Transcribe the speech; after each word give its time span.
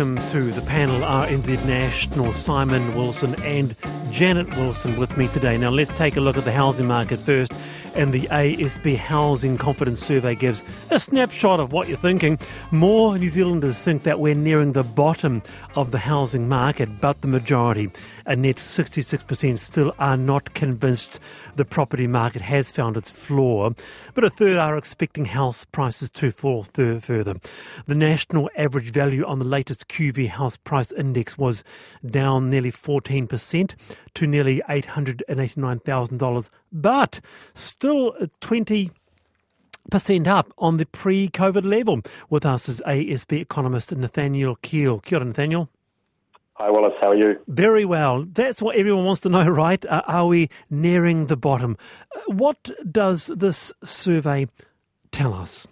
welcome 0.00 0.28
to 0.28 0.50
the 0.52 0.62
panel 0.62 1.02
RNZ 1.02 1.62
National, 1.66 2.32
Simon 2.32 2.94
Wilson 2.94 3.34
and 3.42 3.76
Janet 4.10 4.48
Wilson 4.56 4.96
with 4.96 5.14
me 5.18 5.28
today. 5.28 5.58
Now 5.58 5.68
let's 5.68 5.90
take 5.90 6.16
a 6.16 6.22
look 6.22 6.38
at 6.38 6.46
the 6.46 6.52
housing 6.52 6.86
market 6.86 7.20
first 7.20 7.52
and 8.00 8.14
the 8.14 8.28
ASB 8.28 8.96
Housing 8.96 9.58
Confidence 9.58 10.00
Survey 10.00 10.34
gives 10.34 10.64
a 10.90 10.98
snapshot 10.98 11.60
of 11.60 11.70
what 11.70 11.86
you're 11.86 11.98
thinking. 11.98 12.38
More 12.70 13.18
New 13.18 13.28
Zealanders 13.28 13.78
think 13.78 14.04
that 14.04 14.18
we're 14.18 14.34
nearing 14.34 14.72
the 14.72 14.82
bottom 14.82 15.42
of 15.76 15.90
the 15.90 15.98
housing 15.98 16.48
market, 16.48 16.98
but 16.98 17.20
the 17.20 17.28
majority, 17.28 17.90
a 18.24 18.34
net 18.34 18.56
66%, 18.56 19.58
still 19.58 19.94
are 19.98 20.16
not 20.16 20.54
convinced 20.54 21.20
the 21.56 21.66
property 21.66 22.06
market 22.06 22.40
has 22.40 22.72
found 22.72 22.96
its 22.96 23.10
floor. 23.10 23.74
But 24.14 24.24
a 24.24 24.30
third 24.30 24.56
are 24.56 24.78
expecting 24.78 25.26
house 25.26 25.66
prices 25.66 26.10
to 26.12 26.30
fall 26.30 26.62
further. 26.62 27.34
The 27.86 27.94
national 27.94 28.48
average 28.56 28.92
value 28.92 29.26
on 29.26 29.40
the 29.40 29.44
latest 29.44 29.88
QV 29.88 30.30
House 30.30 30.56
Price 30.56 30.90
Index 30.92 31.36
was 31.36 31.62
down 32.08 32.48
nearly 32.48 32.72
14% 32.72 33.74
to 34.14 34.26
nearly 34.26 34.62
$889,000, 34.68 36.50
but 36.72 37.20
still 37.52 37.89
20 38.40 38.90
percent 39.90 40.28
up 40.28 40.52
on 40.58 40.76
the 40.76 40.86
pre-COVID 40.86 41.64
level. 41.64 42.00
With 42.28 42.46
us 42.46 42.68
is 42.68 42.82
ASB 42.86 43.40
economist 43.40 43.94
Nathaniel 43.94 44.56
Keall. 44.56 45.02
Kia 45.02 45.18
ora, 45.18 45.26
Nathaniel. 45.26 45.68
Hi, 46.54 46.70
Wallace. 46.70 46.92
How 47.00 47.10
are 47.10 47.14
you? 47.14 47.40
Very 47.48 47.84
well. 47.84 48.24
That's 48.24 48.60
what 48.60 48.76
everyone 48.76 49.04
wants 49.04 49.22
to 49.22 49.28
know, 49.28 49.48
right? 49.64 49.84
Uh, 49.86 50.02
are 50.06 50.26
we 50.26 50.50
nearing 50.68 51.26
the 51.26 51.36
bottom? 51.36 51.76
Uh, 52.14 52.20
what 52.28 52.70
does 52.90 53.28
this 53.28 53.72
survey 53.82 54.46
tell 55.10 55.32
us? 55.34 55.66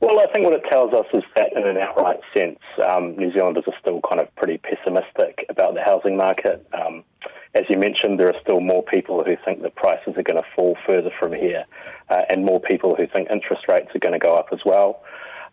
Well, 0.00 0.20
I 0.20 0.32
think 0.32 0.44
what 0.44 0.54
it 0.54 0.62
tells 0.68 0.94
us 0.94 1.06
is 1.12 1.24
that, 1.34 1.52
in 1.56 1.66
an 1.66 1.76
outright 1.76 2.20
sense, 2.32 2.60
um, 2.86 3.16
New 3.16 3.32
Zealanders 3.32 3.64
are 3.66 3.74
still 3.80 4.00
kind 4.08 4.20
of 4.20 4.34
pretty 4.36 4.58
pessimistic 4.58 5.44
about 5.48 5.74
the 5.74 5.82
housing 5.82 6.16
market. 6.16 6.64
Um, 6.72 7.02
as 7.54 7.64
you 7.68 7.76
mentioned, 7.76 8.20
there 8.20 8.28
are 8.28 8.40
still 8.40 8.60
more 8.60 8.84
people 8.84 9.24
who 9.24 9.36
think 9.44 9.62
that 9.62 9.74
prices 9.74 10.16
are 10.16 10.22
going 10.22 10.40
to 10.40 10.48
fall 10.54 10.76
further 10.86 11.10
from 11.18 11.32
here, 11.32 11.64
uh, 12.10 12.22
and 12.28 12.44
more 12.44 12.60
people 12.60 12.94
who 12.94 13.08
think 13.08 13.28
interest 13.28 13.66
rates 13.66 13.88
are 13.94 13.98
going 13.98 14.12
to 14.12 14.20
go 14.20 14.36
up 14.36 14.48
as 14.52 14.60
well. 14.64 15.02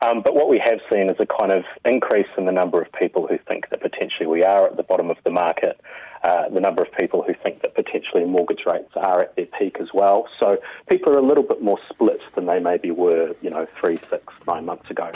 Um, 0.01 0.21
but 0.21 0.35
what 0.35 0.49
we 0.49 0.59
have 0.59 0.79
seen 0.91 1.09
is 1.09 1.15
a 1.19 1.25
kind 1.25 1.51
of 1.51 1.63
increase 1.83 2.27
in 2.37 2.45
the 2.45 2.51
number 2.51 2.79
of 2.81 2.91
people 2.91 3.25
who 3.27 3.39
think 3.47 3.69
that 3.69 3.81
potentially 3.81 4.27
we 4.27 4.43
are 4.43 4.67
at 4.67 4.77
the 4.77 4.83
bottom 4.83 5.09
of 5.09 5.17
the 5.23 5.31
market, 5.31 5.79
uh, 6.25 6.49
the 6.49 6.59
number 6.59 6.81
of 6.81 6.91
people 6.91 7.21
who 7.21 7.35
think 7.43 7.61
that 7.61 7.75
potentially 7.75 8.25
mortgage 8.25 8.63
rates 8.65 8.91
are 8.95 9.21
at 9.21 9.35
their 9.35 9.45
peak 9.45 9.77
as 9.79 9.89
well. 9.93 10.27
So 10.39 10.57
people 10.89 11.13
are 11.13 11.19
a 11.19 11.21
little 11.21 11.43
bit 11.43 11.61
more 11.61 11.77
split 11.87 12.19
than 12.33 12.47
they 12.47 12.59
maybe 12.59 12.89
were, 12.89 13.35
you 13.43 13.51
know, 13.51 13.67
three, 13.79 13.99
six, 14.09 14.33
nine 14.47 14.65
months 14.65 14.89
ago. 14.89 15.11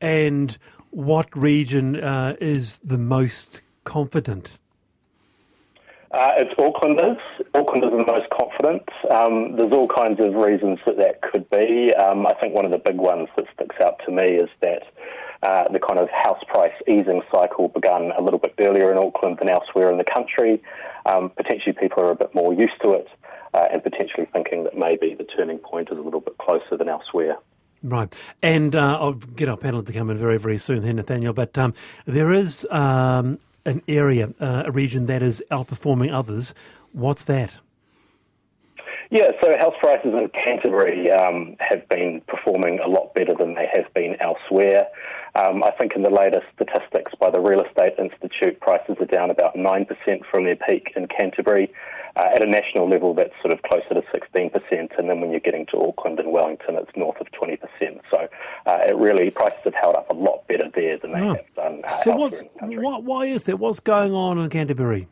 And 0.00 0.56
what 0.88 1.28
region 1.36 2.02
uh, 2.02 2.36
is 2.40 2.78
the 2.82 2.96
most 2.96 3.60
confident? 3.84 4.58
Uh, 6.10 6.32
it's 6.38 6.54
Aucklanders. 6.54 7.20
Aucklanders 7.54 7.92
are 7.92 7.98
the 7.98 8.06
most 8.06 8.30
confident. 8.30 8.88
Um, 9.10 9.56
there's 9.56 9.72
all 9.72 9.88
kinds 9.88 10.18
of 10.18 10.32
reasons 10.34 10.78
that 10.86 10.96
that 10.96 11.20
could 11.20 11.50
be. 11.50 11.92
Um, 11.92 12.26
I 12.26 12.32
think 12.34 12.54
one 12.54 12.64
of 12.64 12.70
the 12.70 12.78
big 12.78 12.96
ones 12.96 13.28
that 13.36 13.44
sticks 13.54 13.76
out 13.82 14.00
to 14.06 14.12
me 14.12 14.36
is 14.36 14.48
that 14.62 14.84
uh, 15.44 15.68
the 15.70 15.78
kind 15.78 15.98
of 15.98 16.08
house 16.10 16.42
price 16.48 16.72
easing 16.88 17.22
cycle 17.30 17.68
begun 17.68 18.12
a 18.18 18.22
little 18.22 18.38
bit 18.38 18.54
earlier 18.58 18.90
in 18.90 18.98
Auckland 18.98 19.38
than 19.38 19.48
elsewhere 19.48 19.90
in 19.90 19.98
the 19.98 20.04
country. 20.04 20.62
Um, 21.06 21.30
potentially, 21.36 21.74
people 21.78 22.02
are 22.02 22.10
a 22.10 22.16
bit 22.16 22.34
more 22.34 22.54
used 22.54 22.80
to 22.82 22.92
it, 22.94 23.08
uh, 23.52 23.66
and 23.70 23.82
potentially 23.82 24.26
thinking 24.32 24.64
that 24.64 24.76
maybe 24.76 25.14
the 25.14 25.24
turning 25.24 25.58
point 25.58 25.90
is 25.92 25.98
a 25.98 26.00
little 26.00 26.20
bit 26.20 26.38
closer 26.38 26.76
than 26.78 26.88
elsewhere. 26.88 27.36
Right. 27.82 28.12
And 28.42 28.74
uh, 28.74 28.98
I'll 28.98 29.12
get 29.12 29.48
our 29.48 29.58
panel 29.58 29.82
to 29.82 29.92
come 29.92 30.08
in 30.08 30.16
very, 30.16 30.38
very 30.38 30.56
soon 30.56 30.82
here, 30.82 30.94
Nathaniel. 30.94 31.34
But 31.34 31.58
um, 31.58 31.74
there 32.06 32.32
is 32.32 32.66
um, 32.70 33.38
an 33.66 33.82
area, 33.86 34.32
uh, 34.40 34.64
a 34.66 34.70
region 34.70 35.04
that 35.06 35.22
is 35.22 35.44
outperforming 35.50 36.10
others. 36.10 36.54
What's 36.92 37.24
that? 37.24 37.58
Yeah, 39.10 39.32
so 39.40 39.56
house 39.58 39.74
prices 39.78 40.12
in 40.14 40.30
Canterbury 40.30 41.10
um, 41.10 41.56
have 41.60 41.86
been 41.88 42.22
performing 42.26 42.80
a 42.80 42.88
lot 42.88 43.14
better 43.14 43.34
than 43.38 43.54
they 43.54 43.68
have 43.72 43.92
been 43.94 44.16
elsewhere. 44.20 44.86
Um, 45.36 45.64
I 45.64 45.72
think 45.72 45.92
in 45.96 46.02
the 46.02 46.10
latest 46.10 46.46
statistics 46.54 47.12
by 47.18 47.30
the 47.30 47.40
Real 47.40 47.60
Estate 47.60 47.94
Institute, 47.98 48.60
prices 48.60 48.96
are 49.00 49.06
down 49.06 49.30
about 49.30 49.56
9% 49.56 49.86
from 50.30 50.44
their 50.44 50.56
peak 50.56 50.92
in 50.94 51.08
Canterbury. 51.08 51.72
Uh, 52.16 52.30
at 52.32 52.42
a 52.42 52.46
national 52.46 52.88
level, 52.88 53.12
that's 53.12 53.32
sort 53.42 53.52
of 53.52 53.60
closer 53.62 53.88
to 53.88 54.02
16%, 54.14 54.52
and 54.96 55.10
then 55.10 55.20
when 55.20 55.32
you're 55.32 55.40
getting 55.40 55.66
to 55.66 55.76
Auckland 55.76 56.20
and 56.20 56.30
Wellington, 56.30 56.76
it's 56.76 56.96
north 56.96 57.20
of 57.20 57.26
20%. 57.32 57.58
So 58.08 58.28
uh, 58.66 58.78
it 58.86 58.96
really, 58.96 59.30
prices 59.30 59.58
have 59.64 59.74
held 59.74 59.96
up 59.96 60.08
a 60.08 60.12
lot 60.12 60.46
better 60.46 60.70
there 60.72 60.96
than 60.96 61.12
they 61.12 61.20
oh. 61.20 61.34
have 61.34 61.54
done. 61.56 61.82
Uh, 61.84 61.88
so 61.88 62.14
what's, 62.14 62.44
what, 62.60 63.02
why 63.02 63.26
is 63.26 63.44
that? 63.44 63.58
What's 63.58 63.80
going 63.80 64.12
on 64.12 64.38
in 64.38 64.48
Canterbury? 64.48 65.08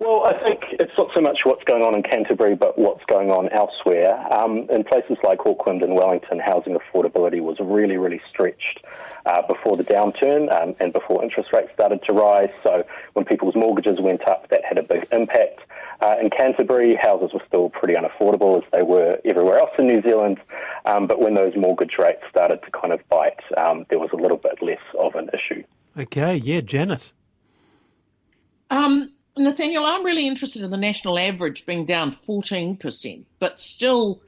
Well, 0.00 0.22
I 0.24 0.32
think 0.38 0.60
it's 0.78 0.92
not 0.96 1.08
so 1.12 1.20
much 1.20 1.44
what's 1.44 1.64
going 1.64 1.82
on 1.82 1.92
in 1.92 2.04
Canterbury, 2.04 2.54
but 2.54 2.78
what's 2.78 3.04
going 3.06 3.32
on 3.32 3.48
elsewhere. 3.48 4.14
Um, 4.32 4.68
in 4.70 4.84
places 4.84 5.16
like 5.24 5.44
Auckland 5.44 5.82
and 5.82 5.96
Wellington, 5.96 6.38
housing 6.38 6.78
affordability 6.78 7.40
was 7.40 7.56
really, 7.58 7.96
really 7.96 8.20
stretched 8.30 8.84
uh, 9.26 9.42
before 9.42 9.76
the 9.76 9.82
downturn 9.82 10.52
um, 10.52 10.76
and 10.78 10.92
before 10.92 11.24
interest 11.24 11.52
rates 11.52 11.72
started 11.72 12.00
to 12.04 12.12
rise. 12.12 12.50
So 12.62 12.86
when 13.14 13.24
people's 13.24 13.56
mortgages 13.56 13.98
went 14.00 14.22
up, 14.28 14.48
that 14.50 14.64
had 14.64 14.78
a 14.78 14.84
big 14.84 15.04
impact. 15.10 15.62
Uh, 16.00 16.14
in 16.20 16.30
Canterbury, 16.30 16.94
houses 16.94 17.32
were 17.34 17.42
still 17.48 17.68
pretty 17.68 17.94
unaffordable 17.94 18.62
as 18.62 18.70
they 18.70 18.82
were 18.82 19.18
everywhere 19.24 19.58
else 19.58 19.72
in 19.80 19.88
New 19.88 20.00
Zealand. 20.02 20.38
Um, 20.84 21.08
but 21.08 21.20
when 21.20 21.34
those 21.34 21.56
mortgage 21.56 21.98
rates 21.98 22.22
started 22.30 22.62
to 22.62 22.70
kind 22.70 22.92
of 22.92 23.00
bite, 23.08 23.40
um, 23.56 23.84
there 23.90 23.98
was 23.98 24.10
a 24.12 24.16
little 24.16 24.36
bit 24.36 24.62
less 24.62 24.78
of 24.96 25.16
an 25.16 25.28
issue. 25.34 25.64
Okay, 25.98 26.36
yeah, 26.36 26.60
Janet. 26.60 27.12
Um, 28.70 29.12
Nathaniel, 29.38 29.84
I'm 29.84 30.04
really 30.04 30.26
interested 30.26 30.62
in 30.62 30.70
the 30.70 30.76
national 30.76 31.18
average 31.18 31.66
being 31.66 31.86
down 31.86 32.12
14%, 32.12 33.24
but 33.38 33.58
still 33.58 34.20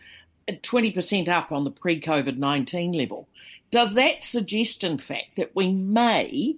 20% 0.48 1.28
up 1.28 1.52
on 1.52 1.64
the 1.64 1.70
pre 1.70 2.00
COVID 2.00 2.36
19 2.36 2.92
level. 2.92 3.28
Does 3.70 3.94
that 3.94 4.22
suggest, 4.22 4.84
in 4.84 4.98
fact, 4.98 5.36
that 5.36 5.54
we 5.54 5.72
may, 5.72 6.56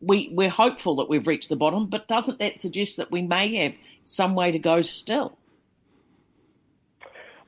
we, 0.00 0.30
we're 0.32 0.50
hopeful 0.50 0.96
that 0.96 1.08
we've 1.08 1.26
reached 1.26 1.48
the 1.48 1.56
bottom, 1.56 1.86
but 1.86 2.08
doesn't 2.08 2.38
that 2.38 2.60
suggest 2.60 2.96
that 2.96 3.10
we 3.10 3.22
may 3.22 3.54
have 3.56 3.74
some 4.04 4.34
way 4.34 4.52
to 4.52 4.58
go 4.58 4.82
still? 4.82 5.37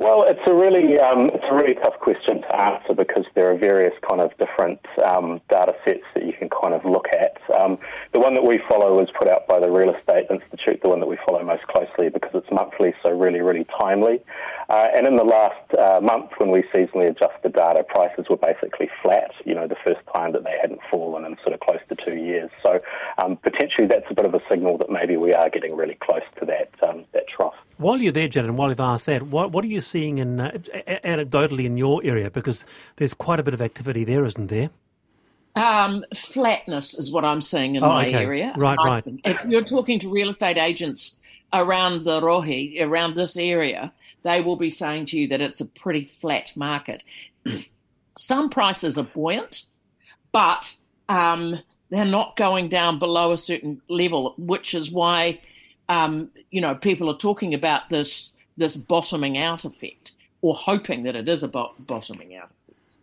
Well, 0.00 0.24
it's 0.26 0.40
a 0.46 0.54
really 0.54 0.98
um, 0.98 1.28
it's 1.34 1.44
a 1.50 1.54
really 1.54 1.74
tough 1.74 2.00
question 2.00 2.40
to 2.40 2.56
answer 2.56 2.94
because 2.94 3.26
there 3.34 3.50
are 3.50 3.54
various 3.54 3.92
kind 4.00 4.22
of 4.22 4.30
different 4.38 4.80
um, 5.04 5.42
data 5.50 5.74
sets 5.84 6.04
that 6.14 6.24
you 6.24 6.32
can 6.32 6.48
kind 6.48 6.72
of 6.72 6.86
look 6.86 7.08
at. 7.12 7.36
Um, 7.52 7.76
the 8.14 8.18
one 8.18 8.32
that 8.32 8.42
we 8.42 8.56
follow 8.66 8.98
is 9.02 9.10
put 9.10 9.28
out 9.28 9.46
by 9.46 9.60
the 9.60 9.70
Real 9.70 9.94
Estate 9.94 10.24
Institute, 10.30 10.80
the 10.80 10.88
one 10.88 11.00
that 11.00 11.06
we 11.06 11.18
follow 11.26 11.44
most 11.44 11.66
closely 11.66 12.08
because 12.08 12.30
it's 12.32 12.50
monthly, 12.50 12.94
so 13.02 13.10
really, 13.10 13.42
really 13.42 13.66
timely. 13.78 14.22
Uh, 14.70 14.86
and 14.94 15.04
in 15.04 15.16
the 15.16 15.24
last 15.24 15.74
uh, 15.74 16.00
month, 16.00 16.30
when 16.38 16.52
we 16.52 16.62
seasonally 16.72 17.10
adjust 17.10 17.34
the 17.42 17.48
data, 17.48 17.82
prices 17.82 18.26
were 18.30 18.36
basically 18.36 18.88
flat. 19.02 19.32
You 19.44 19.52
know, 19.52 19.66
the 19.66 19.76
first 19.82 19.98
time 20.12 20.30
that 20.32 20.44
they 20.44 20.56
hadn't 20.60 20.78
fallen 20.88 21.24
in 21.24 21.36
sort 21.42 21.54
of 21.54 21.60
close 21.60 21.80
to 21.88 21.96
two 21.96 22.16
years. 22.16 22.50
So 22.62 22.78
um, 23.18 23.36
potentially, 23.36 23.88
that's 23.88 24.06
a 24.08 24.14
bit 24.14 24.24
of 24.24 24.32
a 24.32 24.40
signal 24.48 24.78
that 24.78 24.88
maybe 24.88 25.16
we 25.16 25.34
are 25.34 25.50
getting 25.50 25.74
really 25.74 25.96
close 25.96 26.22
to 26.38 26.46
that 26.46 26.70
um, 26.88 27.04
that 27.12 27.26
trough. 27.26 27.54
While 27.78 27.98
you're 27.98 28.12
there, 28.12 28.28
Janet, 28.28 28.50
and 28.50 28.58
while 28.58 28.68
you've 28.68 28.78
asked 28.78 29.06
that, 29.06 29.24
what, 29.24 29.50
what 29.50 29.64
are 29.64 29.68
you 29.68 29.80
seeing 29.80 30.18
in 30.18 30.38
uh, 30.38 30.52
anecdotally 31.04 31.64
in 31.64 31.76
your 31.76 32.00
area? 32.04 32.30
Because 32.30 32.64
there's 32.94 33.12
quite 33.12 33.40
a 33.40 33.42
bit 33.42 33.54
of 33.54 33.60
activity 33.60 34.04
there, 34.04 34.24
isn't 34.24 34.46
there? 34.46 34.70
Um, 35.56 36.04
flatness 36.14 36.96
is 36.96 37.10
what 37.10 37.24
I'm 37.24 37.40
seeing 37.40 37.74
in 37.74 37.82
oh, 37.82 37.88
my 37.88 38.06
okay. 38.06 38.22
area. 38.22 38.54
Right, 38.56 38.78
I, 38.78 38.86
right. 38.86 39.08
If 39.24 39.44
you're 39.46 39.64
talking 39.64 39.98
to 39.98 40.08
real 40.08 40.28
estate 40.28 40.58
agents 40.58 41.16
around 41.52 42.04
the 42.04 42.20
rohe, 42.20 42.80
around 42.80 43.16
this 43.16 43.36
area, 43.36 43.92
they 44.22 44.40
will 44.40 44.56
be 44.56 44.70
saying 44.70 45.06
to 45.06 45.18
you 45.18 45.28
that 45.28 45.40
it's 45.40 45.60
a 45.60 45.66
pretty 45.66 46.04
flat 46.04 46.52
market. 46.56 47.02
Some 48.18 48.50
prices 48.50 48.98
are 48.98 49.04
buoyant, 49.04 49.64
but 50.32 50.76
um, 51.08 51.58
they're 51.90 52.04
not 52.04 52.36
going 52.36 52.68
down 52.68 52.98
below 52.98 53.32
a 53.32 53.38
certain 53.38 53.80
level, 53.88 54.34
which 54.36 54.74
is 54.74 54.90
why 54.90 55.40
um, 55.90 56.30
you 56.50 56.60
know, 56.60 56.74
people 56.76 57.10
are 57.10 57.16
talking 57.16 57.52
about 57.52 57.90
this 57.90 58.32
this 58.56 58.76
bottoming 58.76 59.38
out 59.38 59.64
effect, 59.64 60.12
or 60.40 60.54
hoping 60.54 61.02
that 61.02 61.16
it 61.16 61.28
is 61.28 61.42
a 61.42 61.48
bottoming 61.48 62.36
out. 62.36 62.50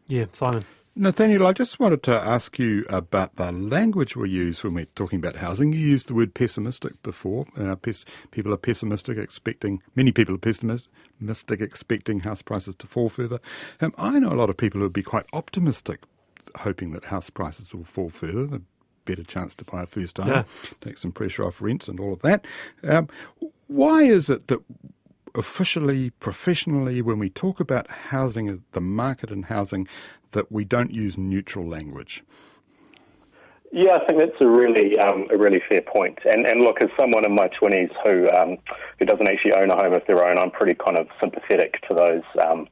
Yeah, 0.08 0.26
Simon. 0.32 0.66
Nathaniel, 1.00 1.46
I 1.46 1.54
just 1.54 1.80
wanted 1.80 2.02
to 2.04 2.12
ask 2.12 2.58
you 2.58 2.84
about 2.90 3.36
the 3.36 3.52
language 3.52 4.16
we 4.16 4.32
use 4.32 4.64
when 4.64 4.74
we're 4.74 4.86
talking 4.96 5.20
about 5.20 5.36
housing. 5.36 5.72
You 5.72 5.80
used 5.80 6.08
the 6.08 6.16
word 6.16 6.34
pessimistic 6.34 7.02
before. 7.04 7.46
Uh, 7.56 7.76
pes- 7.76 8.04
people 8.32 8.52
are 8.52 8.58
pessimistic, 8.58 9.16
expecting, 9.16 9.84
many 9.96 10.12
people 10.12 10.34
are 10.34 10.40
pessimistic, 10.40 11.62
expecting 11.62 12.22
house 12.22 12.42
prices 12.42 12.74
to 12.76 12.88
fall 12.88 13.10
further. 13.10 13.40
Um, 13.80 13.94
I 14.00 14.18
know 14.18 14.30
a 14.30 14.34
lot 14.34 14.50
of 14.50 14.58
people 14.58 14.80
who 14.80 14.86
would 14.86 14.94
be 14.94 15.04
quite 15.04 15.28
optimistic, 15.34 16.02
hoping 16.56 16.94
that 16.94 17.06
house 17.06 17.30
prices 17.30 17.76
will 17.76 17.84
fall 17.84 18.10
further 18.10 18.56
A 18.56 18.62
better 19.06 19.24
chance 19.24 19.56
to 19.58 19.66
buy 19.66 19.84
a 19.84 19.86
first 19.86 20.18
home, 20.18 20.28
yeah. 20.30 20.44
take 20.82 20.98
some 20.98 21.12
pressure 21.12 21.46
off 21.46 21.62
rents 21.62 21.88
and 21.88 22.00
all 22.00 22.12
of 22.14 22.24
that. 22.24 22.44
Um, 22.84 23.08
why 23.68 24.02
is 24.02 24.32
it 24.32 24.48
that 24.48 24.62
officially, 25.38 26.10
professionally, 26.10 27.02
when 27.02 27.20
we 27.20 27.30
talk 27.30 27.60
about 27.60 27.88
housing, 27.88 28.64
the 28.72 28.82
market 28.82 29.32
and 29.32 29.46
housing, 29.46 29.88
that 30.32 30.52
we 30.52 30.66
don't 30.66 30.92
use 30.92 31.18
neutral 31.18 31.68
language? 31.68 32.24
Yeah, 33.72 34.00
I 34.02 34.06
think 34.06 34.20
that's 34.20 34.42
a 34.42 34.48
really 34.48 34.98
um, 34.98 35.28
a 35.30 35.38
really 35.38 35.62
fair 35.68 35.82
point. 35.82 36.20
And 36.26 36.46
and 36.46 36.62
look, 36.62 36.82
as 36.82 36.90
someone 36.96 37.26
in 37.26 37.36
my 37.36 37.50
twenties 37.50 37.90
who 38.04 38.30
um, 38.30 38.58
who 38.98 39.06
doesn't 39.06 39.28
actually 39.28 39.54
own 39.54 39.70
a 39.70 39.76
home 39.76 39.94
of 39.94 40.04
their 40.08 40.24
own, 40.24 40.38
I'm 40.38 40.52
pretty 40.52 40.74
kind 40.74 40.98
of 40.98 41.08
sympathetic 41.20 41.82
to 41.88 41.94
those 41.94 42.24
um, 42.42 42.68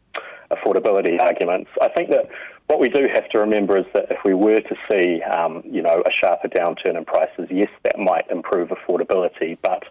affordability 0.51 1.19
arguments. 1.19 1.69
I 1.81 1.89
think 1.89 2.09
that 2.09 2.29
what 2.67 2.79
we 2.79 2.89
do 2.89 3.07
have 3.13 3.29
to 3.29 3.37
remember 3.39 3.77
is 3.77 3.85
that 3.93 4.05
if 4.09 4.19
we 4.25 4.33
were 4.33 4.61
to 4.61 4.75
see, 4.89 5.21
um, 5.23 5.61
you 5.65 5.81
know, 5.81 6.01
a 6.05 6.11
sharper 6.11 6.47
downturn 6.47 6.97
in 6.97 7.05
prices, 7.05 7.47
yes, 7.51 7.69
that 7.83 7.99
might 7.99 8.25
improve 8.31 8.69
affordability, 8.69 9.57
but 9.61 9.83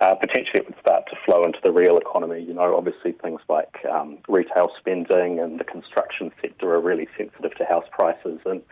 uh, 0.00 0.14
potentially 0.14 0.60
it 0.60 0.66
would 0.66 0.78
start 0.80 1.04
to 1.10 1.16
flow 1.24 1.44
into 1.44 1.58
the 1.62 1.70
real 1.70 1.98
economy. 1.98 2.42
You 2.42 2.54
know, 2.54 2.76
obviously 2.76 3.12
things 3.12 3.40
like 3.48 3.84
um, 3.90 4.18
retail 4.28 4.70
spending 4.78 5.38
and 5.40 5.58
the 5.60 5.64
construction 5.64 6.30
sector 6.40 6.74
are 6.74 6.80
really 6.80 7.08
sensitive 7.16 7.54
to 7.56 7.64
house 7.64 7.86
prices, 7.92 8.40
and 8.44 8.62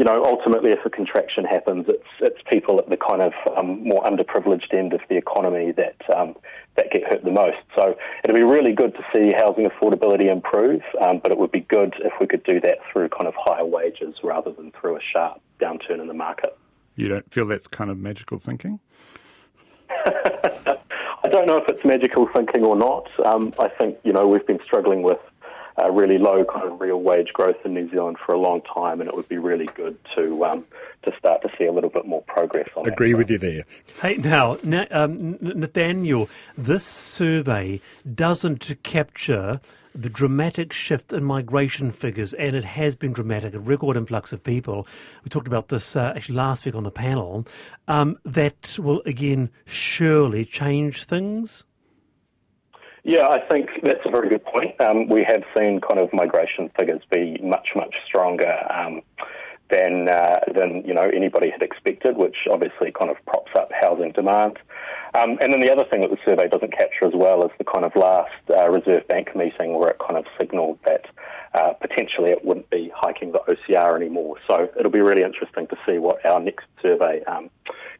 you 0.00 0.04
know, 0.04 0.24
ultimately, 0.24 0.70
if 0.70 0.78
a 0.86 0.88
contraction 0.88 1.44
happens, 1.44 1.84
it's 1.86 2.08
it's 2.20 2.40
people 2.48 2.78
at 2.78 2.88
the 2.88 2.96
kind 2.96 3.20
of 3.20 3.32
um, 3.54 3.86
more 3.86 4.02
underprivileged 4.02 4.72
end 4.72 4.94
of 4.94 5.00
the 5.10 5.16
economy 5.18 5.72
that 5.72 5.96
um, 6.16 6.34
that 6.76 6.90
get 6.90 7.04
hurt 7.04 7.22
the 7.22 7.30
most. 7.30 7.58
So 7.76 7.94
it'd 8.24 8.34
be 8.34 8.42
really 8.42 8.72
good 8.72 8.94
to 8.94 9.04
see 9.12 9.32
housing 9.32 9.68
affordability 9.68 10.32
improve, 10.32 10.80
um, 11.02 11.20
but 11.22 11.32
it 11.32 11.36
would 11.36 11.52
be 11.52 11.60
good 11.60 11.92
if 11.98 12.14
we 12.18 12.26
could 12.26 12.44
do 12.44 12.60
that 12.60 12.78
through 12.90 13.10
kind 13.10 13.26
of 13.26 13.34
higher 13.36 13.66
wages 13.66 14.14
rather 14.24 14.50
than 14.52 14.72
through 14.72 14.96
a 14.96 15.00
sharp 15.12 15.38
downturn 15.60 16.00
in 16.00 16.06
the 16.06 16.14
market. 16.14 16.56
You 16.96 17.08
don't 17.08 17.30
feel 17.30 17.46
that's 17.46 17.68
kind 17.68 17.90
of 17.90 17.98
magical 17.98 18.38
thinking? 18.38 18.80
I 21.22 21.28
don't 21.28 21.46
know 21.46 21.58
if 21.58 21.68
it's 21.68 21.84
magical 21.84 22.28
thinking 22.32 22.64
or 22.64 22.76
not. 22.76 23.08
Um, 23.24 23.52
I 23.58 23.68
think 23.68 23.98
you 24.04 24.12
know 24.12 24.26
we've 24.28 24.46
been 24.46 24.60
struggling 24.64 25.02
with 25.02 25.18
uh, 25.78 25.90
really 25.90 26.18
low 26.18 26.44
kind 26.44 26.70
of 26.70 26.80
real 26.80 27.00
wage 27.00 27.32
growth 27.32 27.56
in 27.64 27.74
New 27.74 27.90
Zealand 27.90 28.16
for 28.24 28.32
a 28.32 28.38
long 28.38 28.62
time, 28.62 29.00
and 29.00 29.08
it 29.08 29.14
would 29.14 29.28
be 29.28 29.38
really 29.38 29.66
good 29.66 29.96
to 30.14 30.44
um, 30.44 30.64
to 31.02 31.12
start 31.18 31.42
to 31.42 31.48
see 31.58 31.64
a 31.64 31.72
little 31.72 31.90
bit 31.90 32.06
more 32.06 32.22
progress 32.22 32.68
on 32.76 32.84
that. 32.84 32.92
Agree 32.92 33.14
with 33.14 33.30
you 33.30 33.38
there. 33.38 33.64
Hey, 34.00 34.16
now, 34.16 34.58
um, 34.90 35.38
Nathaniel, 35.40 36.28
this 36.56 36.84
survey 36.84 37.80
doesn't 38.14 38.82
capture 38.82 39.60
the 39.94 40.10
dramatic 40.10 40.72
shift 40.72 41.12
in 41.12 41.24
migration 41.24 41.90
figures, 41.90 42.34
and 42.34 42.54
it 42.54 42.64
has 42.64 42.94
been 42.94 43.12
dramatic, 43.12 43.54
a 43.54 43.58
record 43.58 43.96
influx 43.96 44.32
of 44.32 44.42
people. 44.42 44.86
We 45.24 45.28
talked 45.28 45.46
about 45.46 45.68
this 45.68 45.96
uh, 45.96 46.12
actually 46.14 46.36
last 46.36 46.64
week 46.64 46.74
on 46.74 46.84
the 46.84 46.90
panel. 46.90 47.46
Um, 47.88 48.18
that 48.24 48.76
will 48.78 49.02
again 49.04 49.50
surely 49.66 50.44
change 50.44 51.04
things. 51.04 51.64
Yeah, 53.02 53.28
I 53.28 53.40
think 53.48 53.70
that's 53.82 54.04
a 54.04 54.10
very 54.10 54.28
good 54.28 54.44
point. 54.44 54.78
Um, 54.80 55.08
we 55.08 55.24
have 55.24 55.42
seen 55.54 55.80
kind 55.80 55.98
of 55.98 56.12
migration 56.12 56.70
figures 56.76 57.00
be 57.10 57.38
much, 57.42 57.68
much 57.74 57.94
stronger 58.06 58.58
um, 58.70 59.00
than 59.70 60.08
uh, 60.08 60.40
than 60.54 60.82
you 60.86 60.94
know 60.94 61.10
anybody 61.14 61.50
had 61.50 61.62
expected, 61.62 62.16
which 62.16 62.46
obviously 62.50 62.92
kind 62.92 63.10
of 63.10 63.16
props 63.26 63.52
up 63.54 63.70
housing 63.72 64.12
demand. 64.12 64.58
Um, 65.14 65.38
and 65.40 65.52
then 65.52 65.60
the 65.60 65.70
other 65.70 65.84
thing 65.84 66.02
that 66.02 66.10
the 66.10 66.18
survey 66.24 66.48
doesn't 66.48 66.72
capture 66.72 67.04
as 67.04 67.14
well 67.14 67.44
is 67.44 67.50
the 67.58 67.64
kind 67.64 67.84
of 67.84 67.96
last 67.96 68.30
uh, 68.48 68.68
Reserve 68.68 69.06
Bank 69.08 69.34
meeting 69.34 69.76
where 69.78 69.90
it 69.90 69.98
kind 69.98 70.16
of 70.16 70.24
signalled 70.38 70.78
that 70.84 71.06
uh, 71.54 71.72
potentially 71.80 72.30
it 72.30 72.44
wouldn't 72.44 72.70
be 72.70 72.92
hiking 72.94 73.32
the 73.32 73.40
OCR 73.48 73.96
anymore. 73.96 74.36
So 74.46 74.68
it'll 74.78 74.92
be 74.92 75.00
really 75.00 75.22
interesting 75.22 75.66
to 75.68 75.76
see 75.84 75.98
what 75.98 76.24
our 76.24 76.38
next 76.38 76.66
survey 76.80 77.24
um, 77.24 77.50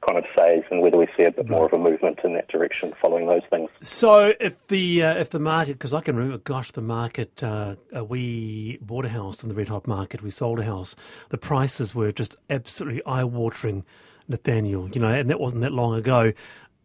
kind 0.05 0.19
of 0.19 0.25
says 0.35 0.63
and 0.71 0.81
whether 0.81 0.97
we 0.97 1.07
see 1.17 1.25
a 1.25 1.31
bit 1.31 1.49
more 1.49 1.67
of 1.67 1.73
a 1.73 1.79
movement 1.79 2.21
in 2.25 2.35
that 2.35 2.49
direction 2.49 2.93
following 3.01 3.27
those 3.27 3.43
things. 3.51 3.69
So 3.83 4.33
if 4.41 4.67
the 4.69 5.03
uh, 5.03 5.15
if 5.15 5.31
the 5.31 5.39
market, 5.39 5.75
because 5.75 5.95
I 5.95 6.01
can 6.01 6.17
remember, 6.17 6.39
gosh, 6.39 6.73
the 6.73 6.83
market, 6.83 7.43
uh, 7.43 7.77
uh, 7.95 8.05
we 8.05 8.79
bought 8.81 9.05
a 9.05 9.11
house 9.11 9.43
in 9.43 9.49
the 9.49 9.55
red 9.55 9.69
hot 9.69 9.87
market, 9.87 10.23
we 10.23 10.31
sold 10.31 10.59
a 10.59 10.65
house, 10.65 10.97
the 11.29 11.39
prices 11.39 11.95
were 11.95 12.13
just 12.13 12.37
absolutely 12.49 13.05
eye 13.05 13.25
watering. 13.25 13.85
Nathaniel, 14.29 14.89
you 14.91 15.01
know, 15.01 15.11
and 15.11 15.29
that 15.29 15.41
wasn't 15.41 15.61
that 15.63 15.73
long 15.73 15.97
ago. 15.97 16.33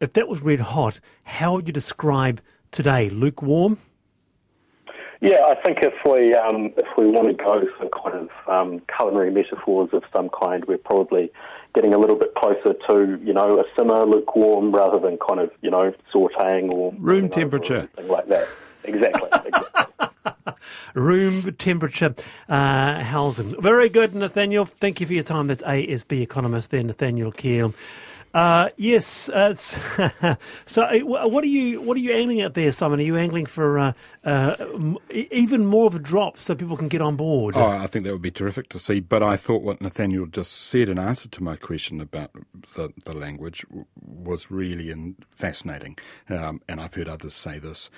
If 0.02 0.14
that 0.14 0.28
was 0.28 0.42
red 0.42 0.60
hot, 0.60 1.00
how 1.26 1.54
would 1.54 1.68
you 1.68 1.74
describe 1.74 2.42
today? 2.72 3.08
Lukewarm? 3.12 3.78
Yeah, 5.26 5.44
I 5.48 5.56
think 5.56 5.80
if 5.82 5.94
we 6.06 6.36
um, 6.36 6.72
if 6.78 6.86
we 6.96 7.08
want 7.08 7.30
to 7.30 7.34
go 7.34 7.66
for 7.80 7.90
kind 7.90 8.30
of 8.30 8.30
um, 8.48 8.82
culinary 8.96 9.32
metaphors 9.32 9.90
of 9.92 10.04
some 10.14 10.30
kind, 10.30 10.64
we're 10.66 10.78
probably 10.78 11.32
getting 11.74 11.96
a 11.96 11.98
little 11.98 12.16
bit 12.16 12.36
closer 12.36 12.74
to 12.88 13.20
you 13.24 13.34
know 13.34 13.60
a 13.60 13.64
simmer, 13.76 14.06
lukewarm, 14.06 14.72
rather 14.72 15.00
than 15.00 15.18
kind 15.18 15.40
of 15.40 15.50
you 15.62 15.72
know 15.72 15.92
sautéing 16.14 16.72
or 16.72 16.94
room 17.00 17.24
you 17.24 17.30
know, 17.30 17.36
temperature, 17.36 17.90
or 17.98 18.04
like 18.04 18.28
that. 18.28 18.48
Exactly. 18.84 19.30
exactly. 19.46 20.54
room 20.94 21.56
temperature 21.56 22.14
uh, 22.48 23.04
housing. 23.04 23.60
Very 23.60 23.90
good, 23.90 24.14
Nathaniel. 24.14 24.66
Thank 24.66 25.02
you 25.02 25.08
for 25.08 25.14
your 25.14 25.24
time. 25.24 25.48
That's 25.48 25.64
ASB 25.64 26.22
economist 26.22 26.70
there, 26.70 26.84
Nathaniel 26.84 27.32
Keall. 27.32 27.74
Uh, 28.36 28.68
yes. 28.76 29.30
Uh, 29.30 29.56
so, 30.66 30.84
uh, 30.84 31.26
what 31.26 31.42
are 31.42 31.48
you 31.48 31.82
what 31.82 31.96
are 31.96 32.02
you 32.02 32.12
angling 32.12 32.42
at 32.42 32.54
there, 32.54 32.70
Simon? 32.74 33.00
Are 33.00 33.04
you 33.04 33.16
angling 33.16 33.46
for 33.46 33.80
uh, 33.80 33.94
uh, 34.26 34.58
even 35.10 35.66
more 35.66 35.88
of 35.88 35.96
a 35.96 36.00
drop 36.00 36.38
so 36.38 36.54
people 36.54 36.76
can 36.76 36.90
get 36.90 37.02
on 37.02 37.16
board? 37.16 37.56
Oh, 37.56 37.66
I 37.66 37.88
think 37.88 38.04
that 38.04 38.12
would 38.12 38.22
be 38.22 38.32
terrific 38.32 38.68
to 38.70 38.80
see. 38.80 39.00
But 39.00 39.24
I 39.24 39.38
thought 39.38 39.62
what 39.62 39.80
Nathaniel 39.80 40.26
just 40.26 40.52
said 40.52 40.90
in 40.90 41.00
answer 41.00 41.30
to 41.30 41.42
my 41.42 41.56
question 41.56 42.02
about 42.02 42.32
the, 42.76 42.92
the 43.06 43.14
language 43.14 43.66
was 43.96 44.52
really 44.52 44.92
in, 44.92 45.16
fascinating, 45.32 45.98
um, 46.30 46.62
and 46.68 46.82
I've 46.82 46.94
heard 46.94 47.08
others 47.08 47.34
say 47.34 47.58
this. 47.58 47.90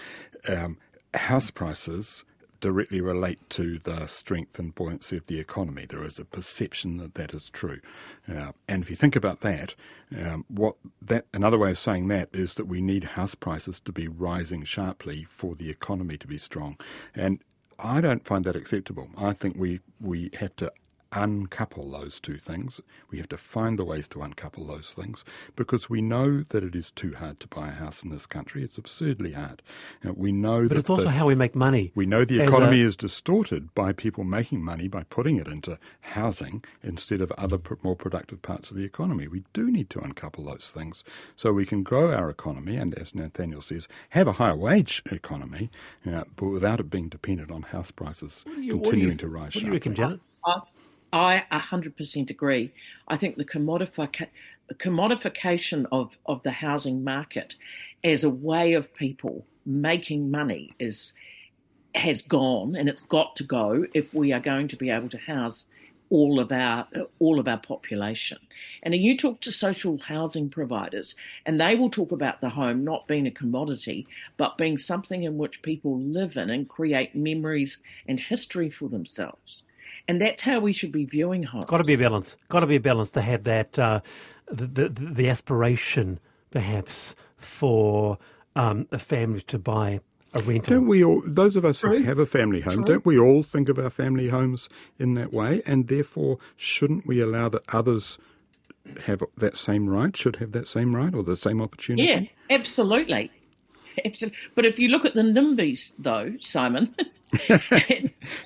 Um, 0.47 0.77
house 1.15 1.49
prices 1.49 2.23
directly 2.59 3.01
relate 3.01 3.49
to 3.51 3.79
the 3.79 4.07
strength 4.07 4.59
and 4.59 4.73
buoyancy 4.73 5.17
of 5.17 5.27
the 5.27 5.39
economy. 5.39 5.85
There 5.87 6.03
is 6.03 6.19
a 6.19 6.25
perception 6.25 6.97
that 6.97 7.15
that 7.15 7.33
is 7.33 7.49
true. 7.49 7.79
Uh, 8.27 8.51
and 8.67 8.83
if 8.83 8.89
you 8.89 8.95
think 8.95 9.15
about 9.15 9.41
that, 9.41 9.75
um, 10.15 10.45
what 10.47 10.75
that 11.01 11.25
another 11.33 11.57
way 11.57 11.71
of 11.71 11.77
saying 11.77 12.07
that 12.09 12.29
is 12.33 12.55
that 12.55 12.65
we 12.65 12.81
need 12.81 13.03
house 13.03 13.35
prices 13.35 13.79
to 13.81 13.91
be 13.91 14.07
rising 14.07 14.63
sharply 14.63 15.23
for 15.23 15.55
the 15.55 15.69
economy 15.69 16.17
to 16.17 16.27
be 16.27 16.37
strong. 16.37 16.77
And 17.15 17.41
I 17.79 18.01
don't 18.01 18.25
find 18.25 18.43
that 18.45 18.55
acceptable. 18.55 19.09
I 19.17 19.33
think 19.33 19.55
we 19.57 19.81
we 19.99 20.31
have 20.39 20.55
to 20.57 20.71
uncouple 21.11 21.91
those 21.91 22.19
two 22.19 22.37
things. 22.37 22.81
We 23.09 23.17
have 23.17 23.29
to 23.29 23.37
find 23.37 23.77
the 23.79 23.85
ways 23.85 24.07
to 24.09 24.21
uncouple 24.21 24.65
those 24.65 24.93
things 24.93 25.23
because 25.55 25.89
we 25.89 26.01
know 26.01 26.43
that 26.49 26.63
it 26.63 26.75
is 26.75 26.91
too 26.91 27.13
hard 27.15 27.39
to 27.41 27.47
buy 27.47 27.69
a 27.69 27.71
house 27.71 28.03
in 28.03 28.09
this 28.09 28.25
country. 28.25 28.63
It's 28.63 28.77
absurdly 28.77 29.33
hard. 29.33 29.61
You 30.03 30.09
know, 30.09 30.15
we 30.17 30.31
know 30.31 30.67
but 30.67 30.77
it's 30.77 30.89
also 30.89 31.03
the, 31.03 31.11
how 31.11 31.27
we 31.27 31.35
make 31.35 31.55
money. 31.55 31.91
We 31.95 32.05
know 32.05 32.25
the 32.25 32.41
economy 32.41 32.81
a... 32.81 32.85
is 32.87 32.95
distorted 32.95 33.73
by 33.73 33.93
people 33.93 34.23
making 34.23 34.63
money 34.63 34.87
by 34.87 35.03
putting 35.03 35.37
it 35.37 35.47
into 35.47 35.79
housing 36.01 36.63
instead 36.83 37.21
of 37.21 37.31
other 37.37 37.59
more 37.83 37.95
productive 37.95 38.41
parts 38.41 38.71
of 38.71 38.77
the 38.77 38.83
economy. 38.83 39.27
We 39.27 39.43
do 39.53 39.71
need 39.71 39.89
to 39.91 39.99
uncouple 39.99 40.45
those 40.45 40.71
things 40.73 41.03
so 41.35 41.53
we 41.53 41.65
can 41.65 41.83
grow 41.83 42.13
our 42.13 42.29
economy 42.29 42.77
and, 42.77 42.93
as 42.95 43.15
Nathaniel 43.15 43.61
says, 43.61 43.87
have 44.09 44.27
a 44.27 44.33
higher 44.33 44.55
wage 44.55 45.03
economy, 45.11 45.69
you 46.03 46.11
know, 46.11 46.25
but 46.35 46.47
without 46.47 46.79
it 46.79 46.89
being 46.89 47.09
dependent 47.09 47.51
on 47.51 47.63
house 47.63 47.91
prices 47.91 48.45
you, 48.57 48.73
continuing 48.73 49.13
you, 49.13 49.17
to 49.17 49.27
rise. 49.27 49.55
What 49.55 49.61
do 49.61 49.67
you 49.67 49.73
reckon, 49.73 49.95
Janet? 49.95 50.19
Uh, 50.43 50.61
I 51.13 51.45
100% 51.51 52.29
agree. 52.29 52.71
I 53.07 53.17
think 53.17 53.37
the 53.37 53.45
commodification 53.45 55.85
of, 55.91 56.17
of 56.25 56.43
the 56.43 56.51
housing 56.51 57.03
market 57.03 57.55
as 58.03 58.23
a 58.23 58.29
way 58.29 58.73
of 58.73 58.93
people 58.93 59.45
making 59.65 60.29
money 60.31 60.73
is 60.79 61.13
has 61.95 62.21
gone 62.21 62.75
and 62.75 62.87
it's 62.87 63.01
got 63.01 63.35
to 63.35 63.43
go 63.43 63.85
if 63.93 64.13
we 64.13 64.31
are 64.31 64.39
going 64.39 64.67
to 64.67 64.75
be 64.75 64.91
able 64.91 65.09
to 65.09 65.17
house 65.17 65.65
all 66.09 66.39
of 66.39 66.51
our 66.51 66.87
all 67.19 67.39
of 67.39 67.47
our 67.47 67.57
population. 67.57 68.37
And 68.83 68.95
you 68.95 69.17
talk 69.17 69.41
to 69.41 69.51
social 69.51 69.97
housing 69.97 70.49
providers 70.49 71.15
and 71.45 71.59
they 71.59 71.75
will 71.75 71.89
talk 71.89 72.11
about 72.11 72.39
the 72.39 72.49
home 72.49 72.83
not 72.83 73.07
being 73.07 73.27
a 73.27 73.31
commodity 73.31 74.07
but 74.37 74.57
being 74.57 74.77
something 74.77 75.23
in 75.23 75.37
which 75.37 75.61
people 75.61 75.99
live 75.99 76.37
in 76.37 76.49
and 76.49 76.69
create 76.69 77.15
memories 77.15 77.81
and 78.07 78.19
history 78.19 78.69
for 78.69 78.89
themselves. 78.89 79.63
And 80.07 80.21
that's 80.21 80.43
how 80.43 80.59
we 80.59 80.73
should 80.73 80.91
be 80.91 81.05
viewing 81.05 81.43
homes. 81.43 81.65
Got 81.65 81.79
to 81.79 81.83
be 81.83 81.95
a 81.95 81.97
balance. 81.97 82.37
Got 82.49 82.61
to 82.61 82.67
be 82.67 82.77
a 82.77 82.79
balance 82.79 83.09
to 83.11 83.21
have 83.21 83.43
that 83.43 83.77
uh, 83.77 83.99
the, 84.49 84.67
the, 84.67 84.89
the 84.89 85.29
aspiration, 85.29 86.19
perhaps, 86.51 87.15
for 87.35 88.17
um, 88.55 88.87
a 88.91 88.99
family 88.99 89.41
to 89.41 89.59
buy 89.59 89.99
a 90.33 90.41
rental. 90.41 90.75
Don't 90.75 90.87
we 90.87 91.03
all? 91.03 91.21
Those 91.25 91.55
of 91.55 91.65
us 91.65 91.79
True. 91.79 91.99
who 91.99 92.03
have 92.05 92.19
a 92.19 92.25
family 92.25 92.61
home, 92.61 92.75
True. 92.75 92.85
don't 92.85 93.05
we 93.05 93.19
all 93.19 93.43
think 93.43 93.69
of 93.69 93.77
our 93.77 93.89
family 93.89 94.29
homes 94.29 94.69
in 94.97 95.13
that 95.15 95.33
way? 95.33 95.61
And 95.65 95.87
therefore, 95.87 96.37
shouldn't 96.55 97.05
we 97.05 97.19
allow 97.19 97.49
that 97.49 97.63
others 97.73 98.17
have 99.05 99.21
that 99.35 99.57
same 99.57 99.89
right? 99.89 100.15
Should 100.15 100.37
have 100.37 100.53
that 100.53 100.67
same 100.67 100.95
right 100.95 101.13
or 101.13 101.23
the 101.23 101.35
same 101.35 101.61
opportunity? 101.61 102.07
Yeah, 102.07 102.55
absolutely. 102.55 103.31
Absolutely. 104.05 104.37
But 104.55 104.65
if 104.65 104.79
you 104.79 104.89
look 104.89 105.05
at 105.05 105.13
the 105.13 105.21
NIMBYs, 105.21 105.93
though, 105.99 106.35
Simon, 106.39 106.95
You're 107.49 107.59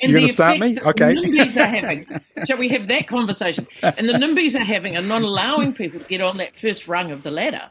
going 0.01 0.27
to 0.27 0.27
start 0.27 0.59
me? 0.59 0.79
Okay. 0.79 1.13
The 1.13 1.21
NIMBYs 1.21 1.57
are 1.57 1.65
having. 1.65 2.21
Shall 2.47 2.57
we 2.57 2.69
have 2.69 2.87
that 2.87 3.07
conversation? 3.07 3.67
And 3.83 4.09
the 4.09 4.13
NIMBYs 4.13 4.59
are 4.59 4.63
having 4.63 4.97
are 4.97 5.01
not 5.01 5.21
allowing 5.21 5.73
people 5.73 5.99
to 5.99 6.05
get 6.07 6.21
on 6.21 6.37
that 6.37 6.55
first 6.55 6.87
rung 6.87 7.11
of 7.11 7.23
the 7.23 7.31
ladder. 7.31 7.69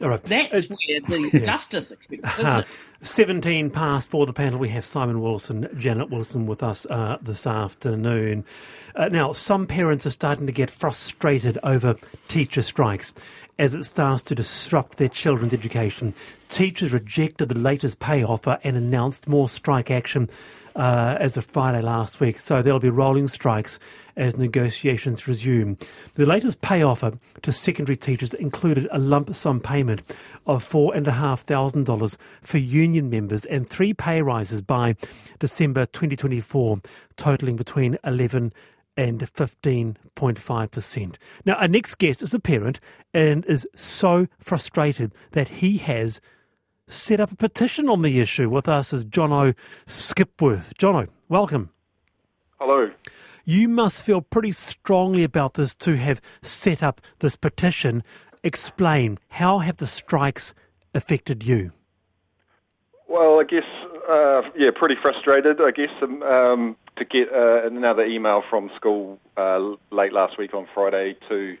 All 0.00 0.08
right. 0.08 0.22
That's 0.24 0.64
it's, 0.64 0.68
where 0.68 1.20
the 1.20 1.30
yeah. 1.38 1.46
justice 1.46 1.90
occurs, 1.90 2.20
isn't 2.38 2.66
17 3.02 3.70
past 3.70 4.08
for 4.08 4.26
the 4.26 4.32
panel. 4.32 4.58
We 4.58 4.70
have 4.70 4.84
Simon 4.84 5.20
Wilson, 5.20 5.68
Janet 5.76 6.10
Wilson 6.10 6.46
with 6.46 6.62
us 6.62 6.86
uh, 6.86 7.18
this 7.20 7.46
afternoon. 7.46 8.44
Uh, 8.94 9.08
now, 9.08 9.32
some 9.32 9.66
parents 9.66 10.06
are 10.06 10.10
starting 10.10 10.46
to 10.46 10.52
get 10.52 10.70
frustrated 10.70 11.58
over 11.62 11.96
teacher 12.28 12.62
strikes 12.62 13.12
as 13.58 13.74
it 13.74 13.84
starts 13.84 14.22
to 14.22 14.34
disrupt 14.34 14.98
their 14.98 15.08
children's 15.08 15.52
education. 15.52 16.14
Teachers 16.48 16.92
rejected 16.92 17.48
the 17.48 17.58
latest 17.58 17.98
pay 17.98 18.22
offer 18.22 18.58
and 18.62 18.76
announced 18.76 19.28
more 19.28 19.48
strike 19.48 19.90
action 19.90 20.28
uh, 20.76 21.16
as 21.18 21.36
of 21.36 21.44
Friday 21.44 21.82
last 21.82 22.20
week. 22.20 22.38
So 22.38 22.62
there'll 22.62 22.78
be 22.78 22.88
rolling 22.88 23.26
strikes 23.26 23.80
as 24.16 24.36
negotiations 24.36 25.26
resume. 25.26 25.76
The 26.14 26.24
latest 26.24 26.60
pay 26.60 26.82
offer 26.82 27.14
to 27.42 27.52
secondary 27.52 27.96
teachers 27.96 28.32
included 28.32 28.88
a 28.92 28.98
lump 28.98 29.34
sum 29.34 29.60
payment 29.60 30.02
of 30.46 30.64
$4,500 30.64 32.16
for 32.42 32.58
union 32.58 33.10
members 33.10 33.44
and 33.44 33.68
three 33.68 33.92
pay 33.92 34.22
rises 34.22 34.62
by 34.62 34.94
December 35.40 35.84
2024, 35.86 36.78
totaling 37.16 37.56
between 37.56 37.98
11 38.04 38.52
and 38.98 39.20
15.5%. 39.20 41.14
Now, 41.44 41.54
our 41.54 41.68
next 41.68 41.94
guest 41.94 42.20
is 42.20 42.34
a 42.34 42.40
parent 42.40 42.80
and 43.14 43.46
is 43.46 43.66
so 43.74 44.26
frustrated 44.40 45.14
that 45.30 45.48
he 45.48 45.78
has 45.78 46.20
set 46.88 47.20
up 47.20 47.30
a 47.30 47.36
petition 47.36 47.88
on 47.88 48.02
the 48.02 48.18
issue. 48.18 48.50
With 48.50 48.68
us 48.68 48.92
is 48.92 49.04
Jono 49.04 49.54
Skipworth. 49.86 50.74
Jono, 50.74 51.08
welcome. 51.28 51.70
Hello. 52.58 52.90
You 53.44 53.68
must 53.68 54.02
feel 54.02 54.20
pretty 54.20 54.50
strongly 54.50 55.22
about 55.22 55.54
this 55.54 55.76
to 55.76 55.96
have 55.96 56.20
set 56.42 56.82
up 56.82 57.00
this 57.20 57.36
petition. 57.36 58.02
Explain, 58.42 59.18
how 59.28 59.60
have 59.60 59.76
the 59.76 59.86
strikes 59.86 60.54
affected 60.92 61.44
you? 61.44 61.70
Well, 63.08 63.38
I 63.38 63.44
guess, 63.44 63.62
uh, 64.08 64.42
yeah, 64.56 64.70
pretty 64.74 64.96
frustrated, 65.00 65.60
I 65.60 65.70
guess, 65.70 65.90
um, 66.02 66.22
um 66.22 66.76
to 66.96 67.04
get 67.04 67.32
uh, 67.32 67.66
another 67.66 68.04
email 68.04 68.42
from 68.50 68.70
school 68.74 69.18
uh, 69.36 69.60
late 69.92 70.12
last 70.12 70.36
week 70.36 70.52
on 70.52 70.66
Friday 70.74 71.16
to 71.28 71.56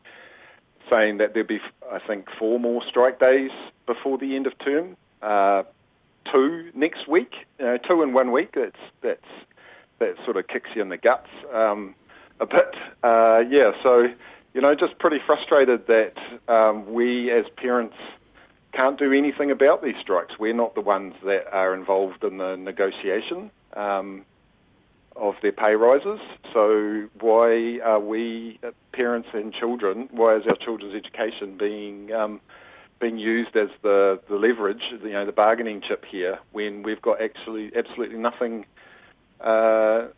saying 0.90 1.18
that 1.18 1.34
there'd 1.34 1.46
be, 1.46 1.60
I 1.92 1.98
think, 2.04 2.26
four 2.38 2.58
more 2.58 2.82
strike 2.88 3.20
days 3.20 3.50
before 3.86 4.18
the 4.18 4.34
end 4.34 4.46
of 4.46 4.52
term. 4.58 4.96
Uh, 5.22 5.62
two 6.32 6.70
next 6.74 7.08
week, 7.08 7.32
you 7.58 7.66
know, 7.66 7.78
two 7.88 8.02
in 8.02 8.12
one 8.12 8.32
week. 8.32 8.52
That's 8.54 8.76
that's 9.02 9.20
that 9.98 10.14
sort 10.24 10.36
of 10.36 10.46
kicks 10.48 10.70
you 10.74 10.82
in 10.82 10.88
the 10.88 10.96
guts 10.96 11.28
um, 11.52 11.94
a 12.40 12.46
bit. 12.46 12.74
Uh, 13.02 13.40
yeah, 13.48 13.72
so 13.82 14.08
you 14.54 14.60
know, 14.60 14.74
just 14.74 14.98
pretty 14.98 15.18
frustrated 15.24 15.86
that 15.86 16.14
um, 16.52 16.92
we 16.92 17.30
as 17.30 17.44
parents 17.56 17.96
can't 18.72 18.98
do 18.98 19.12
anything 19.12 19.50
about 19.50 19.82
these 19.82 19.94
strikes. 20.00 20.38
We're 20.38 20.54
not 20.54 20.74
the 20.74 20.80
ones 20.80 21.14
that 21.24 21.52
are 21.52 21.74
involved 21.74 22.22
in 22.24 22.38
the 22.38 22.56
negotiation 22.56 23.50
um, 23.74 24.24
of 25.16 25.34
their 25.42 25.52
pay 25.52 25.74
rises. 25.74 26.20
So 26.52 27.08
why 27.20 27.80
are 27.84 28.00
we, 28.00 28.58
uh, 28.62 28.70
parents 28.92 29.28
and 29.32 29.52
children, 29.52 30.08
why 30.10 30.36
is 30.36 30.42
our 30.46 30.56
children's 30.56 30.94
education 30.94 31.56
being 31.58 32.12
um, 32.12 32.40
being 33.00 33.16
used 33.16 33.56
as 33.56 33.68
the, 33.82 34.20
the 34.28 34.34
leverage, 34.34 34.82
you 34.90 35.12
know, 35.12 35.24
the 35.24 35.30
bargaining 35.30 35.80
chip 35.86 36.04
here, 36.04 36.40
when 36.50 36.82
we've 36.82 37.00
got 37.00 37.22
actually 37.22 37.70
absolutely 37.76 38.18
nothing 38.18 38.66
uh, 39.40 40.08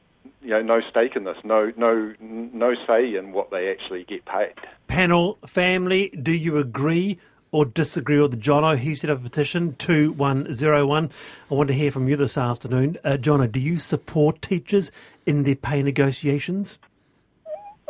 you 0.42 0.50
know, 0.50 0.62
no 0.62 0.80
stake 0.88 1.16
in 1.16 1.24
this, 1.24 1.36
no, 1.44 1.72
no, 1.76 2.14
no 2.20 2.74
say 2.86 3.14
in 3.14 3.32
what 3.32 3.50
they 3.50 3.70
actually 3.70 4.04
get 4.04 4.24
paid. 4.24 4.54
Panel, 4.86 5.38
family, 5.46 6.08
do 6.10 6.32
you 6.32 6.56
agree 6.56 7.18
or 7.52 7.64
disagree 7.64 8.20
with 8.20 8.30
the 8.30 8.36
Jono? 8.36 8.76
He 8.76 8.94
set 8.94 9.10
up 9.10 9.18
a 9.18 9.22
petition 9.22 9.74
2101. 9.76 11.10
I 11.50 11.54
want 11.54 11.68
to 11.68 11.74
hear 11.74 11.90
from 11.90 12.08
you 12.08 12.16
this 12.16 12.38
afternoon. 12.38 12.98
Uh, 13.04 13.16
Jono, 13.20 13.50
do 13.50 13.60
you 13.60 13.78
support 13.78 14.42
teachers 14.42 14.90
in 15.26 15.42
their 15.44 15.56
pay 15.56 15.82
negotiations? 15.82 16.78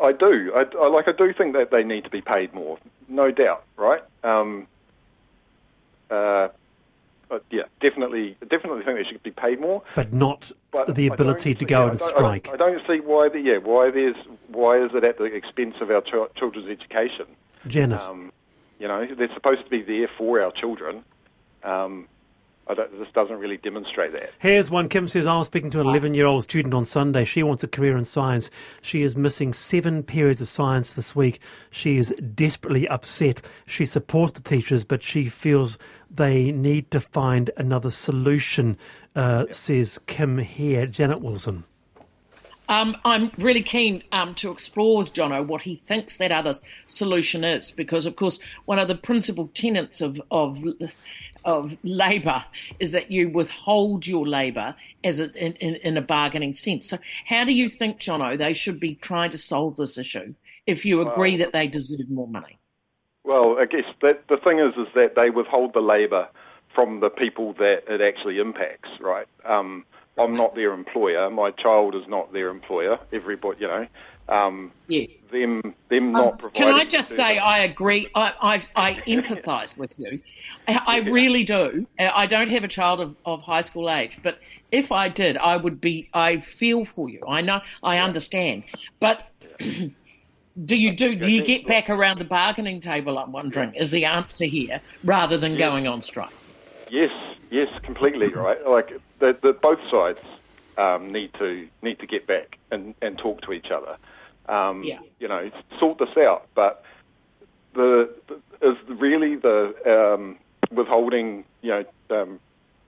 I 0.02 0.12
do. 0.12 0.52
I, 0.55 0.64
I, 0.79 0.88
like. 0.88 1.09
I 1.09 1.12
do 1.12 1.33
think 1.35 1.52
that 1.55 1.71
they 1.71 1.83
need 1.83 2.05
to 2.05 2.11
be 2.11 2.23
paid 2.23 2.55
more, 2.55 2.79
no 3.09 3.31
doubt. 3.31 3.64
Right. 3.76 4.02
Um, 4.25 4.67
uh, 6.11 6.49
yeah, 7.50 7.62
definitely, 7.81 8.37
definitely 8.40 8.83
think 8.83 8.99
they 8.99 9.05
should 9.05 9.23
be 9.23 9.31
paid 9.31 9.61
more. 9.61 9.83
But 9.95 10.12
not 10.12 10.50
but 10.71 10.95
the 10.95 11.07
ability 11.07 11.55
to 11.55 11.64
go 11.64 11.85
yeah, 11.85 11.90
and 11.90 11.99
strike. 11.99 12.49
I 12.49 12.57
don't, 12.57 12.62
I 12.62 12.73
don't, 12.73 12.87
see 12.87 13.07
why. 13.07 13.29
The, 13.29 13.40
yeah, 13.40 13.59
why 13.59 13.90
there's 13.90 14.17
why 14.49 14.83
is 14.83 14.90
it 14.95 15.05
at 15.05 15.19
the 15.19 15.25
expense 15.25 15.76
of 15.81 15.90
our 15.90 16.00
ch- 16.00 16.35
children's 16.37 16.69
education? 16.69 17.26
Janet, 17.67 18.00
um, 18.00 18.33
you 18.81 18.89
know, 18.89 19.07
they're 19.17 19.33
supposed 19.35 19.63
to 19.63 19.71
be 19.71 19.83
there 19.83 20.11
for 20.19 20.41
our 20.43 20.51
children. 20.51 21.05
Um, 21.63 22.09
this 22.69 23.09
doesn't 23.15 23.39
really 23.39 23.57
demonstrate 23.57 24.13
that. 24.13 24.31
Here's 24.39 24.71
one. 24.71 24.89
Kim 24.89 25.09
says, 25.09 25.27
I 25.27 25.37
was 25.37 25.49
speaking 25.49 25.71
to 25.73 25.81
an 25.81 25.87
11 25.89 26.15
year 26.15 26.27
old 26.27 26.45
student 26.45 26.73
on 26.73 26.85
Sunday. 26.85 27.25
She 27.25 27.43
wants 27.43 27.65
a 27.65 27.69
career 27.69 27.97
in 27.97 28.05
science. 28.05 28.49
She 28.81 29.03
is 29.03 29.17
missing 29.17 29.53
seven 29.53 30.03
periods 30.03 30.41
of 30.41 30.49
science 30.49 30.93
this 30.93 31.15
week. 31.15 31.41
She 31.71 31.97
is 31.97 32.15
desperately 32.35 32.87
upset. 32.89 33.43
She 33.67 33.85
supports 33.85 34.33
the 34.33 34.41
teachers, 34.41 34.85
but 34.85 35.03
she 35.03 35.27
feels 35.27 35.79
they 36.11 36.53
need 36.53 36.91
to 36.93 37.01
find 37.01 37.51
another 37.57 37.91
solution, 37.91 38.79
uh, 39.15 39.47
says 39.51 39.99
Kim 40.07 40.39
here. 40.39 40.87
Janet 40.87 41.21
Wilson. 41.21 41.65
Um, 42.71 42.97
I'm 43.05 43.33
really 43.37 43.62
keen 43.62 44.05
um, 44.12 44.35
to 44.37 44.53
explore 44.53 44.99
with 44.99 45.12
Jono 45.12 45.45
what 45.45 45.62
he 45.62 45.75
thinks 45.75 46.19
that 46.19 46.31
other 46.31 46.55
solution 46.87 47.43
is, 47.43 47.73
because 47.73 48.07
of 48.07 48.15
course 48.15 48.39
one 48.65 48.79
of 48.79 48.87
the 48.87 48.95
principal 48.95 49.50
tenets 49.53 50.00
of 50.00 50.21
of 50.31 50.59
of 51.45 51.77
labour 51.83 52.45
is 52.79 52.93
that 52.93 53.11
you 53.11 53.29
withhold 53.29 54.07
your 54.07 54.27
labour 54.27 54.77
as 55.03 55.19
a, 55.19 55.33
in, 55.33 55.55
in, 55.55 55.77
in, 55.77 55.97
a 55.97 56.03
bargaining 56.03 56.55
sense. 56.55 56.89
So, 56.89 56.99
how 57.27 57.45
do 57.45 57.53
you 57.53 57.67
think, 57.67 57.99
Jono, 57.99 58.37
they 58.37 58.53
should 58.53 58.79
be 58.79 58.97
trying 58.97 59.31
to 59.31 59.39
solve 59.39 59.77
this 59.77 59.97
issue 59.99 60.35
if 60.67 60.85
you 60.85 61.00
agree 61.00 61.33
well, 61.33 61.47
that 61.47 61.53
they 61.53 61.67
deserve 61.67 62.11
more 62.11 62.29
money? 62.29 62.59
Well, 63.25 63.57
I 63.59 63.65
guess 63.65 63.87
that 64.03 64.25
the 64.29 64.37
thing 64.37 64.59
is, 64.59 64.75
is 64.77 64.93
that 64.95 65.15
they 65.17 65.31
withhold 65.31 65.73
the 65.73 65.81
labour 65.81 66.29
from 66.75 67.00
the 67.00 67.11
people 67.11 67.55
that 67.55 67.85
it 67.89 68.00
actually 68.00 68.39
impacts, 68.39 68.91
right? 69.00 69.27
Um, 69.45 69.85
I'm 70.21 70.37
not 70.37 70.55
their 70.55 70.73
employer. 70.73 71.31
My 71.31 71.50
child 71.50 71.95
is 71.95 72.07
not 72.07 72.33
their 72.33 72.49
employer. 72.49 72.99
Everybody, 73.12 73.61
you 73.61 73.69
know, 73.69 73.87
um, 74.29 74.71
yes. 74.87 75.09
them 75.33 75.75
them 75.89 76.07
um, 76.09 76.12
not 76.12 76.39
providing. 76.39 76.62
Can 76.62 76.75
I 76.75 76.85
just 76.85 77.11
say 77.11 77.39
I 77.39 77.61
agree? 77.61 78.09
I 78.15 78.33
I, 78.41 78.89
I 78.91 78.95
empathise 79.07 79.77
with 79.77 79.99
you. 79.99 80.21
I, 80.69 80.83
I 80.87 80.97
really 81.11 81.43
do. 81.43 81.87
I 81.99 82.27
don't 82.27 82.50
have 82.50 82.65
a 82.65 82.69
child 82.69 83.00
of, 83.00 83.17
of 83.25 83.43
high 83.43 83.62
school 83.62 83.91
age, 83.91 84.19
but 84.23 84.39
if 84.71 84.93
I 84.93 85.09
did, 85.09 85.37
I 85.37 85.57
would 85.57 85.81
be. 85.81 86.09
I 86.12 86.39
feel 86.39 86.85
for 86.85 87.09
you. 87.09 87.23
I 87.27 87.41
know. 87.41 87.61
I 87.83 87.99
understand, 87.99 88.65
but. 89.00 89.27
do 90.65 90.77
you 90.77 90.95
do? 90.95 91.15
Do 91.15 91.29
you 91.29 91.43
get 91.43 91.67
back 91.67 91.91
around 91.91 92.19
the 92.19 92.25
bargaining 92.25 92.81
table? 92.81 93.19
I'm 93.19 93.33
wondering 93.33 93.75
is 93.75 93.91
the 93.91 94.05
answer 94.05 94.45
here, 94.45 94.81
rather 95.05 95.39
than 95.39 95.57
going 95.57 95.87
on 95.87 96.03
strike. 96.03 96.31
Yes, 96.90 97.11
yes, 97.50 97.68
completely 97.82 98.28
right. 98.35 98.66
Like 98.66 99.00
the, 99.18 99.37
the 99.42 99.52
both 99.52 99.80
sides 99.90 100.20
um, 100.76 101.12
need 101.12 101.32
to 101.35 101.68
need 101.82 101.99
to 102.00 102.06
get 102.06 102.26
back 102.26 102.59
and, 102.70 102.94
and 103.00 103.16
talk 103.18 103.40
to 103.42 103.52
each 103.52 103.70
other. 103.70 103.97
Um, 104.52 104.82
yeah. 104.82 104.99
You 105.18 105.28
know, 105.28 105.50
sort 105.78 105.99
this 105.99 106.16
out. 106.16 106.49
But 106.54 106.85
the, 107.75 108.11
the 108.28 108.68
is 108.68 108.76
really 108.88 109.37
the 109.37 109.75
um, 109.87 110.38
withholding, 110.70 111.44
you 111.62 111.70
know, 111.70 111.85
um, 112.11 112.40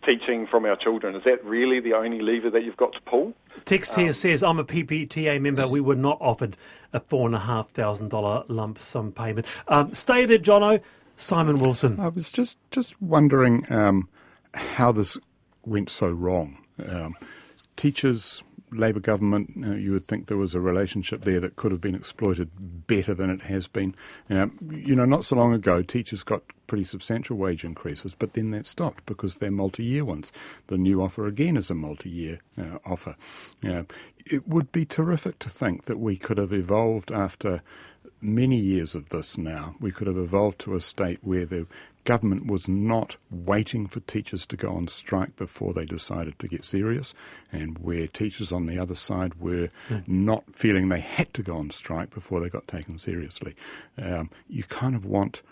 teaching 0.05 0.47
from 0.47 0.65
our 0.65 0.77
children. 0.77 1.15
Is 1.15 1.25
that 1.25 1.45
really 1.45 1.81
the 1.81 1.95
only 1.95 2.21
lever 2.21 2.51
that 2.51 2.65
you've 2.65 2.77
got 2.77 2.93
to 2.95 3.01
pull? 3.03 3.35
Text 3.65 3.95
here 3.95 4.09
um, 4.09 4.13
says, 4.13 4.43
I'm 4.43 4.59
a 4.59 4.65
PPTA 4.65 5.41
member. 5.41 5.69
We 5.69 5.81
were 5.81 5.97
not 5.97 6.19
offered 6.21 6.57
a 6.93 7.01
$4,500 7.01 8.45
lump 8.49 8.79
sum 8.79 9.13
payment. 9.13 9.47
Um, 9.69 9.93
stay 9.93 10.25
there, 10.27 10.39
Jono. 10.39 10.81
Simon 11.17 11.59
Wilson. 11.59 12.01
I 12.01 12.09
was 12.09 12.31
just, 12.31 12.59
just 12.71 13.01
wondering 13.01 13.71
um, 13.73 14.09
how 14.55 14.93
this 14.93 15.19
went 15.65 15.91
so 15.91 16.09
wrong. 16.09 16.59
Um, 16.85 17.15
teachers 17.77 18.43
Labor 18.73 19.01
government, 19.01 19.53
uh, 19.65 19.75
you 19.75 19.93
would 19.93 20.05
think 20.05 20.27
there 20.27 20.37
was 20.37 20.55
a 20.55 20.61
relationship 20.61 21.25
there 21.25 21.41
that 21.41 21.57
could 21.57 21.73
have 21.73 21.81
been 21.81 21.95
exploited 21.95 22.51
better 22.87 23.15
than 23.15 23.31
it 23.31 23.43
has 23.43 23.69
been. 23.69 23.95
Uh, 24.31 24.47
you 24.71 24.95
know, 24.97 25.05
not 25.05 25.25
so 25.25 25.37
long 25.37 25.53
ago, 25.53 25.83
teachers 25.83 26.23
got 26.23 26.43
pretty 26.67 26.85
substantial 26.85 27.37
wage 27.37 27.65
increases, 27.65 28.15
but 28.15 28.33
then 28.33 28.51
that 28.53 28.67
stopped 28.67 29.05
because 29.07 29.37
they're 29.37 29.51
multi-year 29.51 30.05
ones. 30.05 30.33
The 30.69 30.79
new 30.79 31.03
offer 31.03 31.27
again 31.27 31.57
is 31.57 31.71
a 31.71 31.75
multi-year 31.75 32.41
uh, 32.59 32.79
offer. 32.87 33.17
it 33.63 34.49
would 34.49 34.73
be 34.73 34.87
terrific 34.87 35.39
to 35.41 35.51
think 35.51 35.85
that 35.85 35.99
we 35.99 36.17
could 36.17 36.39
have 36.39 36.53
evolved 36.53 37.13
after 37.13 37.63
many 38.23 38.57
years 38.57 38.95
of 38.95 39.09
this 39.11 39.37
now. 39.37 39.75
We 39.81 39.91
could 39.91 40.07
have 40.07 40.17
evolved 40.17 40.59
to 40.61 40.75
a 40.75 40.81
state 40.81 41.19
where 41.23 41.45
the 41.45 41.67
government 42.05 42.47
was 42.47 42.69
not 42.69 43.17
waiting 43.31 43.87
for 43.87 44.01
teachers 44.01 44.45
to 44.47 44.57
go 44.57 44.73
on 44.73 44.89
strike 44.89 45.37
before 45.37 45.73
they 45.73 45.85
decided 45.85 46.39
to 46.39 46.49
get 46.49 46.65
serious, 46.65 47.15
and 47.53 47.79
where 47.79 48.07
teachers 48.07 48.53
on 48.53 48.67
the 48.67 48.79
other 48.79 48.95
side 48.95 49.41
were 49.41 49.69
mm. 49.89 50.07
not 50.09 50.45
feeling 50.55 50.89
they 50.89 51.01
had 51.01 51.33
to 51.35 51.43
go 51.43 51.57
on 51.57 51.71
strike 51.71 52.11
before 52.11 52.41
they 52.41 52.49
got 52.49 52.67
taken 52.67 52.99
seriously. 52.99 53.55
Um, 54.01 54.31
you 54.49 54.65
kind 54.65 54.95
of 54.95 55.05
want 55.05 55.43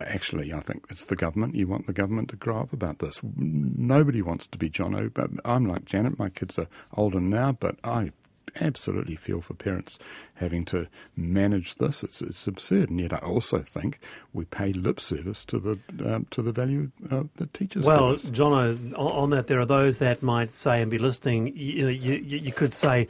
actually, 0.00 0.52
I 0.52 0.60
think 0.60 0.84
it's 0.90 1.04
the 1.04 1.16
government. 1.16 1.54
You 1.54 1.68
want 1.68 1.86
the 1.86 1.92
government 1.92 2.28
to 2.30 2.36
grow 2.36 2.60
up 2.60 2.72
about 2.72 2.98
this. 2.98 3.20
Nobody 3.36 4.22
wants 4.22 4.46
to 4.48 4.58
be 4.58 4.68
Jono, 4.68 5.12
but 5.12 5.30
I'm 5.44 5.66
like 5.66 5.84
Janet. 5.84 6.18
My 6.18 6.28
kids 6.28 6.58
are 6.58 6.66
older 6.94 7.20
now, 7.20 7.52
but 7.52 7.76
I 7.84 8.12
absolutely 8.60 9.16
feel 9.16 9.40
for 9.40 9.54
parents 9.54 9.98
having 10.34 10.64
to 10.66 10.88
manage 11.16 11.76
this. 11.76 12.02
It's, 12.02 12.20
it's 12.20 12.46
absurd, 12.46 12.90
and 12.90 13.00
yet 13.00 13.12
I 13.12 13.18
also 13.18 13.60
think 13.60 13.98
we 14.32 14.44
pay 14.44 14.72
lip 14.72 15.00
service 15.00 15.44
to 15.46 15.58
the 15.58 16.14
um, 16.14 16.26
to 16.30 16.42
the 16.42 16.52
value 16.52 16.90
uh, 17.10 17.24
that 17.36 17.54
teachers. 17.54 17.86
Well, 17.86 18.14
Jono, 18.14 18.96
on 18.96 19.30
that, 19.30 19.46
there 19.46 19.60
are 19.60 19.66
those 19.66 19.98
that 19.98 20.22
might 20.22 20.52
say 20.52 20.82
and 20.82 20.90
be 20.90 20.98
listening. 20.98 21.52
You 21.56 21.84
know, 21.84 21.90
you, 21.90 22.14
you 22.14 22.52
could 22.52 22.72
say 22.72 23.08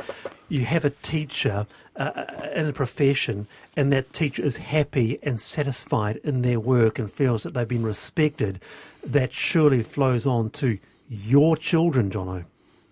you 0.48 0.64
have 0.64 0.84
a 0.84 0.90
teacher 0.90 1.66
uh, 1.96 2.02
uh, 2.02 2.48
in 2.54 2.66
a 2.66 2.72
profession, 2.72 3.46
and 3.76 3.92
that 3.92 4.12
teacher 4.12 4.42
is 4.42 4.56
happy 4.58 5.18
and 5.22 5.40
satisfied 5.40 6.16
in 6.18 6.42
their 6.42 6.60
work 6.60 6.98
and 6.98 7.10
feels 7.10 7.42
that 7.42 7.54
they've 7.54 7.68
been 7.68 7.86
respected. 7.86 8.60
That 9.04 9.32
surely 9.32 9.82
flows 9.82 10.26
on 10.26 10.50
to 10.50 10.78
your 11.08 11.56
children, 11.56 12.10
Jono. 12.10 12.44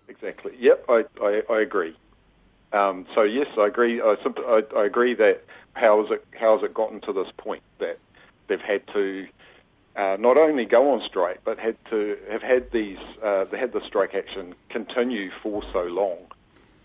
Exactly. 0.07 0.51
Yep, 0.59 0.85
I, 0.89 1.03
I, 1.21 1.41
I 1.49 1.61
agree. 1.61 1.95
Um, 2.73 3.05
so 3.13 3.23
yes, 3.23 3.47
I 3.57 3.67
agree. 3.67 4.01
I, 4.01 4.15
I, 4.47 4.61
I, 4.75 4.85
agree 4.85 5.13
that 5.15 5.43
how 5.73 6.01
has 6.01 6.11
it 6.11 6.25
how 6.39 6.57
has 6.57 6.63
it 6.63 6.73
gotten 6.73 7.01
to 7.01 7.13
this 7.13 7.27
point 7.37 7.63
that 7.79 7.99
they've 8.47 8.61
had 8.61 8.85
to 8.93 9.27
uh, 9.97 10.15
not 10.19 10.37
only 10.37 10.63
go 10.65 10.91
on 10.91 11.01
strike 11.05 11.41
but 11.43 11.59
had 11.59 11.75
to 11.89 12.17
have 12.29 12.41
had 12.41 12.71
these 12.71 12.97
uh, 13.23 13.43
they 13.45 13.57
had 13.57 13.73
the 13.73 13.85
strike 13.85 14.15
action 14.15 14.55
continue 14.69 15.31
for 15.43 15.63
so 15.73 15.83
long. 15.83 16.17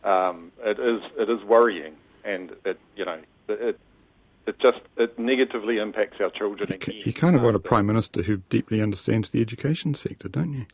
Um, 0.02 0.52
it 0.64 0.78
is 0.80 1.02
it 1.18 1.30
is 1.30 1.42
worrying, 1.44 1.94
and 2.24 2.52
it 2.64 2.80
you 2.96 3.04
know 3.04 3.20
it 3.48 3.78
it 4.46 4.58
just 4.60 4.80
it 4.96 5.18
negatively 5.18 5.78
impacts 5.78 6.20
our 6.20 6.30
children. 6.30 6.78
You, 6.86 6.94
you 7.06 7.12
kind 7.12 7.36
of 7.36 7.42
want 7.42 7.56
a 7.56 7.60
prime 7.60 7.86
minister 7.86 8.22
who 8.22 8.38
deeply 8.48 8.80
understands 8.80 9.30
the 9.30 9.40
education 9.40 9.94
sector, 9.94 10.28
don't 10.28 10.52
you? 10.52 10.66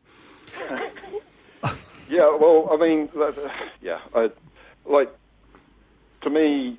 yeah, 2.08 2.36
well, 2.38 2.68
I 2.70 2.76
mean, 2.76 3.08
yeah, 3.80 4.00
I, 4.14 4.30
like 4.84 5.10
to 6.22 6.30
me, 6.30 6.78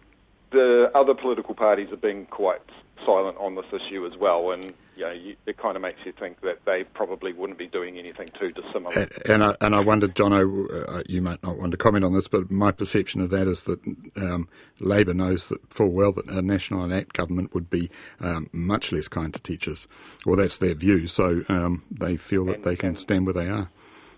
the 0.52 0.92
other 0.96 1.14
political 1.14 1.54
parties 1.56 1.90
have 1.90 2.02
been 2.02 2.26
quite 2.26 2.62
silent 3.06 3.38
on 3.38 3.56
this 3.56 3.66
issue 3.74 4.06
as 4.06 4.18
well, 4.18 4.52
and 4.52 4.74
you 4.96 5.04
know, 5.04 5.12
you, 5.12 5.36
it 5.48 5.58
kind 5.58 5.76
of 5.76 5.82
makes 5.82 6.00
you 6.06 6.12
think 6.12 6.40
that 6.42 6.60
they 6.66 6.84
probably 6.84 7.34
wouldn't 7.34 7.58
be 7.58 7.68
doing 7.68 7.98
anything 7.98 8.30
too 8.40 8.50
dissimilar. 8.52 8.94
And, 9.00 9.12
and 9.26 9.44
I, 9.44 9.56
and 9.60 9.76
I 9.76 9.80
wondered, 9.80 10.16
John, 10.16 10.34
uh, 10.34 11.04
you 11.08 11.22
might 11.22 11.42
not 11.42 11.58
want 11.58 11.72
to 11.72 11.78
comment 11.78 12.06
on 12.06 12.14
this, 12.14 12.28
but 12.28 12.52
my 12.52 12.72
perception 12.72 13.22
of 13.22 13.32
that 13.32 13.48
is 13.48 13.64
that 13.64 13.80
um, 14.16 14.48
Labor 14.80 15.14
knows 15.14 15.50
that 15.50 15.74
full 15.74 15.90
well 15.90 16.12
that 16.14 16.28
a 16.28 16.42
National 16.42 16.84
and 16.84 16.94
Act 16.94 17.14
government 17.14 17.54
would 17.56 17.70
be 17.70 17.90
um, 18.20 18.50
much 18.52 18.92
less 18.92 19.08
kind 19.08 19.34
to 19.34 19.42
teachers, 19.42 19.88
Well, 20.26 20.36
that's 20.36 20.60
their 20.60 20.76
view. 20.76 21.08
So 21.08 21.44
um, 21.50 21.84
they 21.90 22.16
feel 22.16 22.46
that 22.46 22.58
and, 22.58 22.64
they 22.64 22.76
can 22.76 22.96
stand 22.96 23.26
where 23.26 23.34
they 23.34 23.50
are 23.50 23.70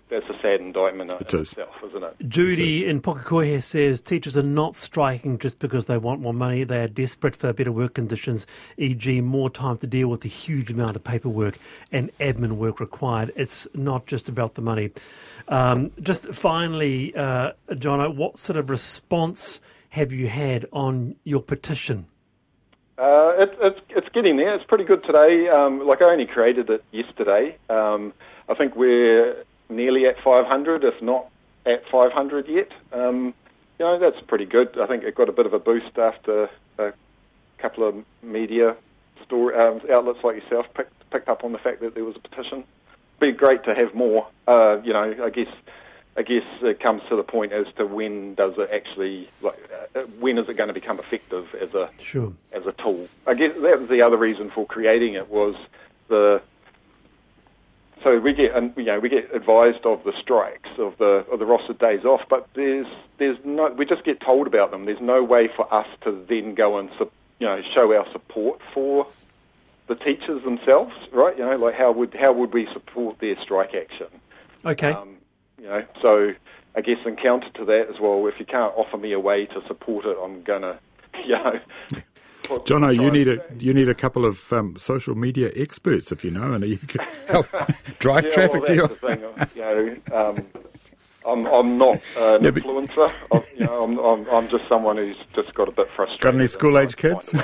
that's 0.08 0.28
a 0.28 0.38
sad 0.38 0.60
indictment 0.60 1.10
in 1.10 1.16
it 1.16 1.34
is. 1.34 1.50
itself, 1.52 1.74
isn't 1.88 2.02
it? 2.02 2.16
Judy 2.28 2.78
it 2.78 2.84
is. 2.84 2.90
in 2.90 3.00
Pukekohe 3.00 3.62
says 3.62 4.00
teachers 4.00 4.36
are 4.36 4.42
not 4.42 4.76
striking 4.76 5.38
just 5.38 5.58
because 5.58 5.86
they 5.86 5.98
want 5.98 6.20
more 6.20 6.34
money. 6.34 6.64
They 6.64 6.82
are 6.82 6.88
desperate 6.88 7.34
for 7.34 7.52
better 7.52 7.72
work 7.72 7.94
conditions, 7.94 8.46
e.g., 8.76 9.20
more 9.20 9.50
time 9.50 9.78
to 9.78 9.86
deal 9.86 10.08
with 10.08 10.20
the 10.20 10.28
huge 10.28 10.70
amount 10.70 10.96
of 10.96 11.04
paperwork 11.04 11.58
and 11.90 12.16
admin 12.18 12.52
work 12.52 12.78
required. 12.78 13.32
It's 13.34 13.66
not 13.74 14.06
just 14.06 14.28
about 14.28 14.54
the 14.54 14.62
money. 14.62 14.90
Um, 15.48 15.90
just 16.00 16.28
finally, 16.34 17.14
uh, 17.16 17.52
Jono, 17.70 18.14
what 18.14 18.38
sort 18.38 18.56
of 18.56 18.70
response 18.70 19.60
have 19.90 20.12
you 20.12 20.28
had 20.28 20.66
on 20.72 21.16
your 21.24 21.40
petition? 21.40 22.06
Uh, 22.98 23.32
it, 23.38 23.58
it's, 23.60 23.80
it's 23.90 24.08
getting 24.14 24.36
there. 24.36 24.54
It's 24.54 24.64
pretty 24.64 24.84
good 24.84 25.04
today. 25.04 25.48
Um, 25.48 25.86
like 25.86 26.00
I 26.00 26.06
only 26.06 26.26
created 26.26 26.70
it 26.70 26.82
yesterday. 26.92 27.56
Um, 27.68 28.12
I 28.48 28.54
think 28.54 28.76
we're 28.76 29.44
nearly 29.68 30.06
at 30.06 30.16
500, 30.22 30.84
if 30.84 31.00
not 31.02 31.28
at 31.64 31.88
500 31.90 32.48
yet. 32.48 32.70
Um, 32.92 33.34
you 33.78 33.84
know, 33.84 33.98
that's 33.98 34.20
pretty 34.26 34.46
good. 34.46 34.78
I 34.80 34.86
think 34.86 35.04
it 35.04 35.14
got 35.14 35.28
a 35.28 35.32
bit 35.32 35.46
of 35.46 35.52
a 35.52 35.58
boost 35.58 35.98
after 35.98 36.48
a 36.78 36.92
couple 37.58 37.86
of 37.86 38.04
media 38.22 38.76
um, 39.30 39.80
outlets 39.90 40.20
like 40.22 40.42
yourself 40.42 40.66
picked, 40.74 41.10
picked 41.10 41.28
up 41.28 41.44
on 41.44 41.52
the 41.52 41.58
fact 41.58 41.80
that 41.80 41.94
there 41.94 42.04
was 42.04 42.16
a 42.16 42.20
petition. 42.20 42.64
It'd 43.20 43.34
be 43.34 43.38
great 43.38 43.64
to 43.64 43.74
have 43.74 43.94
more. 43.94 44.28
Uh, 44.46 44.80
you 44.82 44.92
know, 44.92 45.14
I 45.24 45.30
guess 45.30 45.48
I 46.16 46.22
guess 46.22 46.44
it 46.62 46.80
comes 46.80 47.02
to 47.08 47.16
the 47.16 47.22
point 47.22 47.52
as 47.52 47.66
to 47.76 47.86
when 47.86 48.34
does 48.34 48.54
it 48.56 48.70
actually 48.72 49.28
like 49.42 49.58
uh, 49.94 50.00
when 50.20 50.38
is 50.38 50.48
it 50.48 50.56
going 50.56 50.68
to 50.68 50.74
become 50.74 50.98
effective 50.98 51.54
as 51.60 51.74
a 51.74 51.90
sure. 51.98 52.32
as 52.52 52.66
a 52.66 52.72
tool? 52.72 53.08
I 53.26 53.34
guess 53.34 53.54
that 53.54 53.80
was 53.80 53.88
the 53.88 54.02
other 54.02 54.16
reason 54.16 54.50
for 54.50 54.66
creating 54.66 55.14
it 55.14 55.28
was 55.28 55.56
the 56.08 56.40
so 58.02 58.18
we 58.18 58.34
get, 58.34 58.54
you 58.76 58.84
know, 58.84 59.00
we 59.00 59.08
get 59.08 59.34
advised 59.34 59.84
of 59.84 60.04
the 60.04 60.12
strikes 60.20 60.68
of 60.78 60.96
the 60.98 61.24
of 61.30 61.38
the 61.38 61.44
rostered 61.44 61.78
days 61.78 62.04
off, 62.04 62.22
but 62.28 62.48
there's 62.54 62.86
there's 63.18 63.38
no, 63.44 63.68
we 63.70 63.86
just 63.86 64.04
get 64.04 64.20
told 64.20 64.46
about 64.46 64.70
them. 64.70 64.84
There's 64.84 65.00
no 65.00 65.24
way 65.24 65.48
for 65.54 65.72
us 65.72 65.86
to 66.02 66.24
then 66.28 66.54
go 66.54 66.78
and, 66.78 66.90
you 67.38 67.46
know, 67.46 67.60
show 67.74 67.92
our 67.94 68.06
support 68.12 68.60
for 68.74 69.06
the 69.86 69.94
teachers 69.94 70.42
themselves, 70.44 70.92
right? 71.12 71.36
You 71.38 71.44
know, 71.44 71.56
like 71.56 71.74
how 71.74 71.92
would 71.92 72.14
how 72.14 72.32
would 72.32 72.52
we 72.52 72.68
support 72.72 73.18
their 73.18 73.40
strike 73.40 73.74
action? 73.74 74.08
Okay. 74.64 74.92
Um, 74.92 75.16
you 75.58 75.66
know, 75.66 75.84
so 76.02 76.32
I 76.74 76.80
guess 76.82 76.98
in 77.06 77.16
counter 77.16 77.48
to 77.54 77.64
that 77.64 77.88
as 77.88 77.98
well, 78.00 78.26
if 78.26 78.38
you 78.38 78.46
can't 78.46 78.74
offer 78.76 78.98
me 78.98 79.12
a 79.12 79.20
way 79.20 79.46
to 79.46 79.66
support 79.66 80.04
it, 80.04 80.16
I'm 80.22 80.42
gonna, 80.42 80.78
you 81.24 81.32
know, 81.32 81.60
Jono, 82.46 82.94
you 82.94 83.10
need 83.10 83.28
a 83.28 83.44
you 83.58 83.74
need 83.74 83.88
a 83.88 83.94
couple 83.94 84.24
of 84.24 84.52
um, 84.52 84.76
social 84.76 85.14
media 85.14 85.50
experts 85.56 86.12
if 86.12 86.24
you 86.24 86.30
know, 86.30 86.52
and 86.52 86.64
you 86.64 86.78
can 86.78 87.06
help 87.28 87.46
drive 87.98 88.24
yeah, 88.26 88.30
traffic 88.30 88.62
well, 88.62 88.66
to 88.66 88.74
your. 88.74 88.88
Thing, 88.88 89.20
you 89.54 89.62
know, 89.62 89.96
um, 90.12 90.46
I'm 91.26 91.44
I'm 91.46 91.76
not 91.76 91.94
an 92.16 92.44
yeah, 92.44 92.50
influencer. 92.50 93.12
I'm, 93.32 93.42
you 93.58 93.66
know, 93.66 93.82
I'm, 93.82 93.98
I'm, 93.98 94.28
I'm 94.30 94.48
just 94.48 94.68
someone 94.68 94.96
who's 94.96 95.18
just 95.34 95.52
got 95.54 95.68
a 95.68 95.72
bit 95.72 95.88
frustrated. 95.96 96.20
Got 96.20 96.34
any 96.34 96.46
school 96.46 96.78
age 96.78 96.96
kids? 96.96 97.34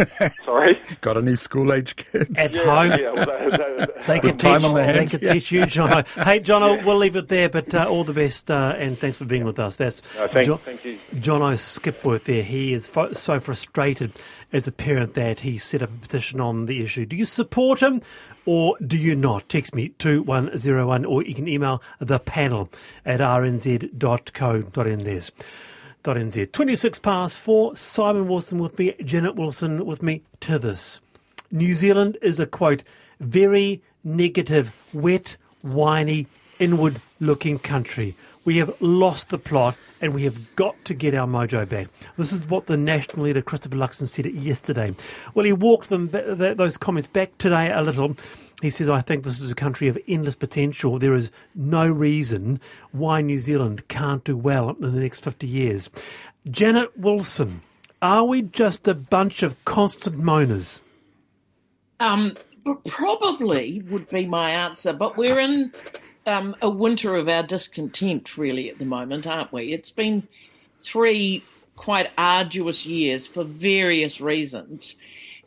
Sorry. 0.44 0.80
Got 1.00 1.16
any 1.16 1.34
school 1.34 1.72
age 1.72 1.96
kids 1.96 2.30
at 2.36 2.54
yeah, 2.54 2.62
home? 2.62 3.00
Yeah, 3.00 3.10
well, 3.10 3.26
that, 3.26 3.78
that, 3.78 4.06
they 4.06 4.20
can 4.20 4.38
teach. 4.38 4.62
They 4.62 5.06
can 5.06 5.32
teach 5.32 5.50
you, 5.50 5.66
John. 5.66 6.04
Hey, 6.14 6.38
John, 6.38 6.84
we'll 6.84 6.96
leave 6.96 7.16
it 7.16 7.28
there. 7.28 7.48
But 7.48 7.74
uh, 7.74 7.86
all 7.88 8.04
the 8.04 8.12
best, 8.12 8.48
uh, 8.48 8.74
and 8.78 8.96
thanks 8.96 9.18
for 9.18 9.24
being 9.24 9.44
with 9.44 9.58
us. 9.58 9.74
That's 9.74 10.02
no, 10.16 10.28
thank, 10.28 10.46
John, 10.46 10.58
thank 10.58 10.84
you, 10.84 10.98
Jono 11.14 11.54
Skipworth. 11.54 12.24
There, 12.24 12.44
he 12.44 12.72
is 12.72 12.86
fo- 12.86 13.12
so 13.12 13.40
frustrated 13.40 14.12
as 14.52 14.68
a 14.68 14.72
parent 14.72 15.14
that 15.14 15.40
he 15.40 15.58
set 15.58 15.82
up 15.82 15.90
a 15.90 15.98
petition 15.98 16.40
on 16.40 16.66
the 16.66 16.82
issue. 16.82 17.06
Do 17.06 17.16
you 17.16 17.24
support 17.24 17.80
him? 17.80 18.02
or 18.44 18.76
do 18.84 18.96
you 18.96 19.14
not? 19.14 19.48
Text 19.48 19.74
me 19.74 19.90
2101 19.98 21.04
or 21.04 21.22
you 21.22 21.34
can 21.34 21.48
email 21.48 21.82
the 21.98 22.18
panel 22.18 22.68
at 23.04 23.20
rnz.co.nz. 23.20 23.90
NZ. 26.04 26.50
26 26.50 26.98
past 26.98 27.38
4, 27.38 27.76
Simon 27.76 28.26
Wilson 28.26 28.58
with 28.58 28.76
me, 28.76 28.92
Janet 29.04 29.36
Wilson 29.36 29.86
with 29.86 30.02
me 30.02 30.22
to 30.40 30.58
this. 30.58 30.98
New 31.52 31.74
Zealand 31.74 32.18
is 32.20 32.40
a 32.40 32.46
quote, 32.46 32.82
very 33.20 33.82
negative, 34.02 34.74
wet, 34.92 35.36
whiny, 35.60 36.26
inward 36.62 37.00
looking 37.18 37.58
country. 37.58 38.14
We 38.44 38.58
have 38.58 38.80
lost 38.80 39.30
the 39.30 39.38
plot 39.38 39.76
and 40.00 40.14
we 40.14 40.22
have 40.22 40.54
got 40.54 40.84
to 40.84 40.94
get 40.94 41.12
our 41.12 41.26
mojo 41.26 41.68
back. 41.68 41.88
This 42.16 42.32
is 42.32 42.46
what 42.46 42.66
the 42.66 42.76
national 42.76 43.26
leader 43.26 43.42
Christopher 43.42 43.74
Luxon 43.74 44.08
said 44.08 44.26
yesterday. 44.26 44.94
Well, 45.34 45.44
he 45.44 45.52
walked 45.52 45.88
them 45.88 46.10
those 46.10 46.76
comments 46.76 47.08
back 47.08 47.36
today 47.38 47.72
a 47.72 47.82
little. 47.82 48.16
He 48.60 48.70
says, 48.70 48.88
I 48.88 49.00
think 49.00 49.24
this 49.24 49.40
is 49.40 49.50
a 49.50 49.56
country 49.56 49.88
of 49.88 49.98
endless 50.06 50.36
potential. 50.36 51.00
There 51.00 51.14
is 51.14 51.32
no 51.54 51.88
reason 51.88 52.60
why 52.92 53.22
New 53.22 53.40
Zealand 53.40 53.88
can't 53.88 54.22
do 54.22 54.36
well 54.36 54.70
in 54.70 54.80
the 54.80 55.00
next 55.00 55.20
50 55.20 55.48
years. 55.48 55.90
Janet 56.48 56.96
Wilson, 56.96 57.62
are 58.00 58.24
we 58.24 58.42
just 58.42 58.86
a 58.86 58.94
bunch 58.94 59.42
of 59.42 59.62
constant 59.64 60.16
moaners? 60.16 60.80
Um, 61.98 62.36
probably 62.86 63.82
would 63.88 64.08
be 64.10 64.26
my 64.26 64.50
answer, 64.50 64.92
but 64.92 65.16
we're 65.16 65.40
in 65.40 65.72
um, 66.26 66.56
a 66.62 66.68
winter 66.68 67.16
of 67.16 67.28
our 67.28 67.42
discontent, 67.42 68.36
really, 68.38 68.70
at 68.70 68.78
the 68.78 68.84
moment, 68.84 69.26
aren't 69.26 69.52
we? 69.52 69.72
It's 69.72 69.90
been 69.90 70.26
three 70.78 71.44
quite 71.76 72.10
arduous 72.16 72.86
years 72.86 73.26
for 73.26 73.44
various 73.44 74.20
reasons. 74.20 74.96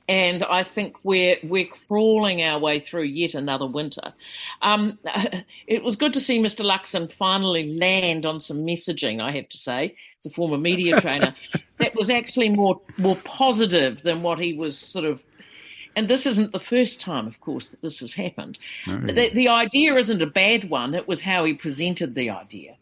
And 0.07 0.43
I 0.43 0.61
think 0.61 0.97
we're 1.03 1.37
we're 1.43 1.65
crawling 1.87 2.43
our 2.43 2.59
way 2.59 2.79
through 2.79 3.03
yet 3.03 3.33
another 3.33 3.65
winter. 3.65 4.13
Um, 4.61 4.99
it 5.67 5.83
was 5.83 5.95
good 5.95 6.13
to 6.13 6.21
see 6.21 6.37
Mr. 6.37 6.63
Luxon 6.63 7.11
finally 7.11 7.75
land 7.75 8.23
on 8.25 8.39
some 8.39 8.57
messaging. 8.57 9.19
I 9.19 9.31
have 9.31 9.49
to 9.49 9.57
say, 9.57 9.95
as 10.19 10.27
a 10.27 10.29
former 10.29 10.59
media 10.59 11.01
trainer, 11.01 11.33
that 11.77 11.95
was 11.95 12.11
actually 12.11 12.49
more 12.49 12.79
more 12.99 13.15
positive 13.23 14.03
than 14.03 14.21
what 14.21 14.37
he 14.37 14.53
was 14.53 14.77
sort 14.77 15.05
of 15.05 15.23
and 15.95 16.07
this 16.07 16.25
isn't 16.25 16.51
the 16.51 16.59
first 16.59 16.99
time, 16.99 17.27
of 17.27 17.39
course, 17.39 17.69
that 17.69 17.81
this 17.81 17.99
has 17.99 18.13
happened. 18.13 18.59
No. 18.85 18.97
The, 18.97 19.29
the, 19.29 19.47
idea 19.47 19.95
isn't 19.95 20.21
a 20.21 20.27
bad 20.27 20.69
one. 20.69 20.93
It 20.93 21.07
was 21.07 21.21
how 21.21 21.45
he 21.45 21.53
presented 21.53 22.15
the 22.15 22.29
idea. 22.29 22.75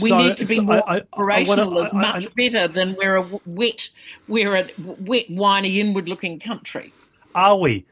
We 0.00 0.10
so, 0.10 0.18
need 0.18 0.36
to 0.36 0.46
be 0.46 0.56
so 0.56 0.62
more 0.62 0.88
I, 0.88 1.00
operational. 1.12 1.78
I, 1.78 1.88
I, 1.88 1.92
much 1.92 2.34
better 2.34 2.68
than 2.68 2.94
we're 2.96 3.16
a 3.16 3.26
wet, 3.44 3.90
we're 4.28 4.54
a 4.54 4.68
wet, 4.76 5.30
whiny, 5.30 5.80
inward-looking 5.80 6.38
country. 6.38 6.92
Are 7.34 7.56
we? 7.56 7.86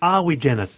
Are 0.00 0.22
we, 0.22 0.36
Janet? 0.36 0.70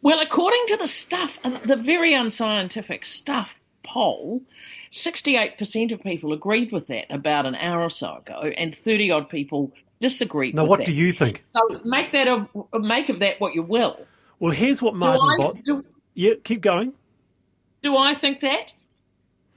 Well, 0.00 0.20
according 0.20 0.64
to 0.68 0.76
the 0.76 0.86
stuff, 0.86 1.38
uh, 1.44 1.50
the 1.64 1.76
very 1.76 2.14
unscientific 2.14 3.04
stuff 3.04 3.56
poll, 3.82 4.42
68% 4.90 5.92
of 5.92 6.02
people 6.02 6.32
agreed 6.32 6.72
with 6.72 6.86
that 6.86 7.06
about 7.10 7.46
an 7.46 7.56
hour 7.56 7.82
or 7.82 7.90
so 7.90 8.16
ago, 8.16 8.52
and 8.56 8.74
30 8.74 9.10
odd 9.10 9.28
people 9.28 9.72
disagreed 9.98 10.54
now, 10.54 10.64
what 10.64 10.78
that. 10.78 10.86
do 10.86 10.92
you 10.92 11.12
think? 11.12 11.44
So 11.54 11.80
make 11.84 12.12
that 12.12 12.28
a, 12.28 12.48
make 12.78 13.08
of 13.08 13.18
that 13.20 13.40
what 13.40 13.54
you 13.54 13.62
will. 13.62 13.98
Well, 14.38 14.52
here's 14.52 14.80
what 14.80 14.94
Martin 14.94 15.62
do, 15.64 15.84
Yeah, 16.14 16.34
keep 16.44 16.60
going. 16.60 16.92
do 17.82 17.96
I 17.96 18.14
think 18.14 18.40
that? 18.40 18.72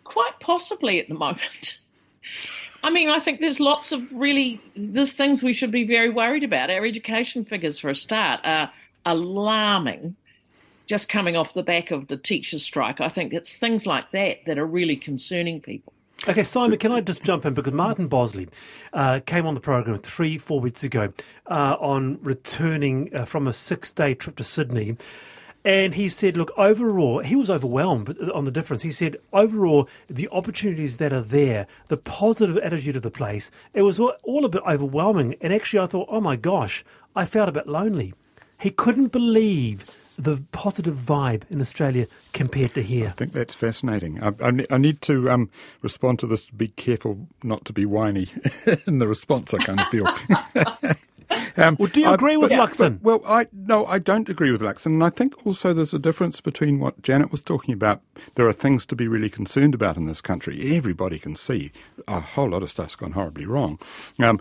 Quite 0.04 0.40
possibly 0.40 1.00
at 1.00 1.08
the 1.08 1.16
moment. 1.16 1.80
I 2.84 2.90
mean, 2.90 3.10
I 3.10 3.20
think 3.20 3.42
there's 3.42 3.60
lots 3.60 3.92
of 3.92 4.12
really 4.12 4.60
there's 4.76 5.14
things 5.14 5.44
we 5.44 5.54
should 5.54 5.72
be 5.72 5.86
very 5.86 6.10
worried 6.10 6.44
about. 6.44 6.72
Our 6.72 6.86
education 6.86 7.46
figures, 7.46 7.78
for 7.78 7.90
a 7.90 7.96
start, 7.96 8.42
are 8.44 8.72
alarming. 9.06 10.16
Just 10.88 11.08
coming 11.08 11.38
off 11.38 11.54
the 11.54 11.64
back 11.64 11.92
of 11.92 12.08
the 12.08 12.18
teachers' 12.18 12.64
strike, 12.64 13.00
I 13.00 13.08
think 13.08 13.34
it's 13.34 13.58
things 13.58 13.86
like 13.88 14.12
that 14.12 14.40
that 14.46 14.58
are 14.58 14.66
really 14.66 14.96
concerning 14.98 15.62
people. 15.62 15.94
Okay, 16.28 16.44
Simon, 16.44 16.78
can 16.78 16.92
I 16.92 17.02
just 17.02 17.24
jump 17.24 17.48
in 17.48 17.56
because 17.56 17.74
Martin 17.74 18.08
Bosley 18.08 18.48
uh, 18.94 19.22
came 19.26 19.48
on 19.48 19.56
the 19.56 19.60
program 19.60 19.98
three, 19.98 20.38
four 20.38 20.60
weeks 20.60 20.84
ago 20.84 21.12
uh, 21.48 21.76
on 21.80 22.20
returning 22.22 23.10
uh, 23.16 23.26
from 23.26 23.48
a 23.48 23.54
six-day 23.54 24.14
trip 24.14 24.36
to 24.36 24.44
Sydney. 24.44 24.98
And 25.66 25.96
he 25.96 26.10
said, 26.10 26.38
look, 26.38 26.52
overall, 26.56 27.20
he 27.24 27.36
was 27.36 27.50
overwhelmed 27.50 28.20
on 28.36 28.46
the 28.46 28.52
difference. 28.52 28.84
He 28.84 28.92
said, 28.92 29.18
overall, 29.34 29.90
the 30.08 30.30
opportunities 30.32 30.98
that 30.98 31.12
are 31.12 31.22
there, 31.22 31.66
the 31.88 31.98
positive 31.98 32.56
attitude 32.60 32.96
of 32.96 33.02
the 33.02 33.10
place, 33.10 33.50
it 33.74 33.82
was 33.82 34.00
all, 34.00 34.14
all 34.24 34.46
a 34.46 34.50
bit 34.50 34.62
overwhelming. 34.68 35.38
And 35.42 35.52
actually, 35.52 35.80
I 35.80 35.88
thought, 35.88 36.08
oh 36.12 36.22
my 36.22 36.36
gosh, 36.36 36.86
I 37.16 37.26
felt 37.26 37.50
a 37.50 37.52
bit 37.52 37.68
lonely. 37.68 38.14
He 38.60 38.70
couldn't 38.70 39.12
believe 39.12 39.98
the 40.22 40.44
positive 40.52 40.96
vibe 40.96 41.44
in 41.50 41.62
Australia 41.62 42.08
compared 42.34 42.74
to 42.76 42.82
here. 42.82 43.08
I 43.08 43.12
think 43.12 43.34
that's 43.34 43.56
fascinating. 43.56 44.22
I, 44.22 44.34
I, 44.42 44.66
I 44.70 44.78
need 44.78 45.02
to 45.04 45.30
um, 45.30 45.50
respond 45.82 46.20
to 46.20 46.28
this. 46.28 46.46
Be 46.46 46.68
careful 46.68 47.28
not 47.44 47.66
to 47.66 47.74
be 47.74 47.86
whiny 47.86 48.28
in 48.88 49.00
the 49.00 49.08
response. 49.08 49.54
I 49.54 49.64
kind 49.64 49.80
of 49.80 49.88
feel. 49.88 50.08
Um, 51.58 51.76
well, 51.80 51.90
do 51.90 52.00
you 52.00 52.08
I, 52.08 52.14
agree 52.14 52.38
with 52.38 52.52
Luxon? 52.52 53.02
Well, 53.02 53.22
I 53.26 53.48
no, 53.52 53.86
I 53.86 54.00
don't 54.00 54.30
agree 54.30 54.52
with 54.52 54.62
Luxon, 54.62 54.88
and 54.88 55.04
I 55.04 55.10
think 55.10 55.46
also 55.46 55.74
there's 55.74 55.94
a 55.94 56.00
difference 56.00 56.42
between 56.42 56.80
what 56.80 57.02
Janet 57.02 57.32
was 57.32 57.44
talking 57.44 57.74
about. 57.74 58.02
There 58.36 58.48
are 58.48 58.54
things 58.54 58.86
to 58.88 58.96
be 58.96 59.08
really 59.08 59.30
concerned 59.30 59.74
about 59.74 59.98
in 59.98 60.06
this 60.06 60.22
country. 60.22 60.76
Everybody 60.76 61.20
can 61.20 61.36
see 61.36 61.72
a 62.08 62.20
whole 62.20 62.50
lot 62.50 62.64
of 62.64 62.70
stuff's 62.70 62.96
gone 62.96 63.12
horribly 63.12 63.46
wrong. 63.46 63.80
Um, 64.20 64.40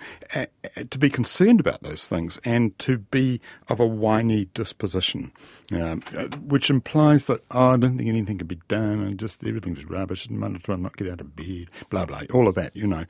to 0.89 0.99
be 0.99 1.11
concerned 1.11 1.61
about 1.61 1.83
those 1.83 2.07
things 2.07 2.39
and 2.45 2.79
to 2.81 2.99
be 2.99 3.41
of 3.69 3.81
a 3.81 3.87
whiny 3.87 4.47
disposition, 4.55 5.33
um, 5.73 6.03
uh, 6.17 6.29
which 6.39 6.71
implies 6.71 7.27
that 7.27 7.43
oh, 7.51 7.71
I 7.71 7.77
don't 7.77 7.97
think 7.97 8.09
anything 8.09 8.39
can 8.39 8.47
be 8.47 8.61
done 8.69 9.01
and 9.01 9.19
just 9.19 9.45
everything's 9.45 9.85
rubbish 9.85 10.27
and 10.27 10.43
I'm 10.43 10.83
not 10.83 10.97
get 10.97 11.09
out 11.09 11.21
of 11.21 11.37
bed, 11.37 11.69
blah 11.89 12.07
blah, 12.07 12.23
all 12.33 12.49
of 12.49 12.55
that, 12.55 12.77
you 12.77 12.87
know. 12.87 13.05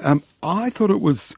Um, 0.00 0.22
I 0.42 0.70
thought 0.70 0.90
it 0.90 1.00
was 1.00 1.34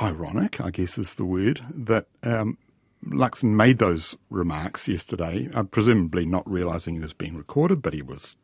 ironic, 0.00 0.60
I 0.60 0.70
guess 0.70 0.98
is 0.98 1.14
the 1.14 1.24
word, 1.24 1.62
that 1.72 2.06
um, 2.22 2.58
Luxon 3.04 3.54
made 3.54 3.78
those 3.78 4.16
remarks 4.30 4.88
yesterday, 4.88 5.48
uh, 5.54 5.62
presumably 5.62 6.26
not 6.26 6.48
realising 6.50 6.96
it 6.96 7.02
was 7.02 7.12
being 7.12 7.36
recorded, 7.36 7.82
but 7.82 7.94
he 7.94 8.02
was 8.02 8.36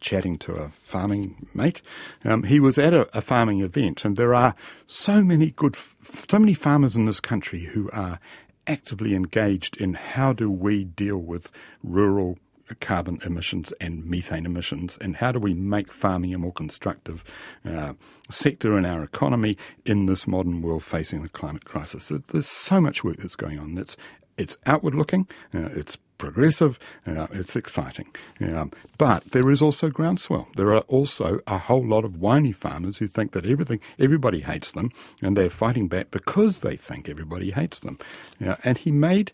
chatting 0.00 0.38
to 0.38 0.54
a 0.54 0.68
farming 0.68 1.46
mate. 1.54 1.82
Um, 2.24 2.44
he 2.44 2.58
was 2.58 2.78
at 2.78 2.94
a, 2.94 3.16
a, 3.16 3.20
farming 3.20 3.60
event, 3.60 4.04
and 4.04 4.16
there 4.16 4.34
are 4.34 4.54
so 4.86 5.22
many 5.22 5.50
good, 5.50 5.76
so 5.76 6.38
many 6.38 6.54
farmers 6.54 6.96
in 6.96 7.04
this 7.04 7.20
country 7.20 7.64
who 7.64 7.90
are 7.92 8.18
actively 8.66 9.14
engaged 9.14 9.76
in 9.76 9.94
how 9.94 10.32
do 10.32 10.50
we 10.50 10.84
deal 10.84 11.18
with 11.18 11.52
rural 11.82 12.38
carbon 12.74 13.18
emissions 13.24 13.72
and 13.80 14.04
methane 14.04 14.46
emissions, 14.46 14.98
and 15.00 15.16
how 15.16 15.32
do 15.32 15.38
we 15.38 15.54
make 15.54 15.92
farming 15.92 16.34
a 16.34 16.38
more 16.38 16.52
constructive 16.52 17.24
uh, 17.64 17.94
sector 18.28 18.76
in 18.78 18.84
our 18.84 19.02
economy 19.02 19.56
in 19.84 20.06
this 20.06 20.26
modern 20.26 20.62
world 20.62 20.84
facing 20.84 21.22
the 21.22 21.28
climate 21.28 21.64
crisis? 21.64 22.12
There's 22.28 22.46
so 22.46 22.80
much 22.80 23.04
work 23.04 23.18
that's 23.18 23.36
going 23.36 23.58
on. 23.58 23.78
It's 23.78 23.96
it's 24.36 24.56
outward 24.64 24.94
looking, 24.94 25.28
uh, 25.54 25.68
it's 25.72 25.98
progressive, 26.16 26.78
uh, 27.06 27.26
it's 27.32 27.56
exciting. 27.56 28.08
Um, 28.40 28.70
but 28.98 29.24
there 29.32 29.50
is 29.50 29.60
also 29.60 29.90
groundswell. 29.90 30.48
There 30.56 30.72
are 30.72 30.80
also 30.82 31.40
a 31.46 31.58
whole 31.58 31.84
lot 31.84 32.04
of 32.04 32.18
whiny 32.18 32.52
farmers 32.52 32.98
who 32.98 33.08
think 33.08 33.32
that 33.32 33.46
everything, 33.46 33.80
everybody 33.98 34.40
hates 34.40 34.70
them, 34.72 34.90
and 35.22 35.36
they're 35.36 35.50
fighting 35.50 35.88
back 35.88 36.10
because 36.10 36.60
they 36.60 36.76
think 36.76 37.08
everybody 37.08 37.50
hates 37.50 37.80
them. 37.80 37.98
Uh, 38.44 38.56
and 38.64 38.78
he 38.78 38.92
made 38.92 39.32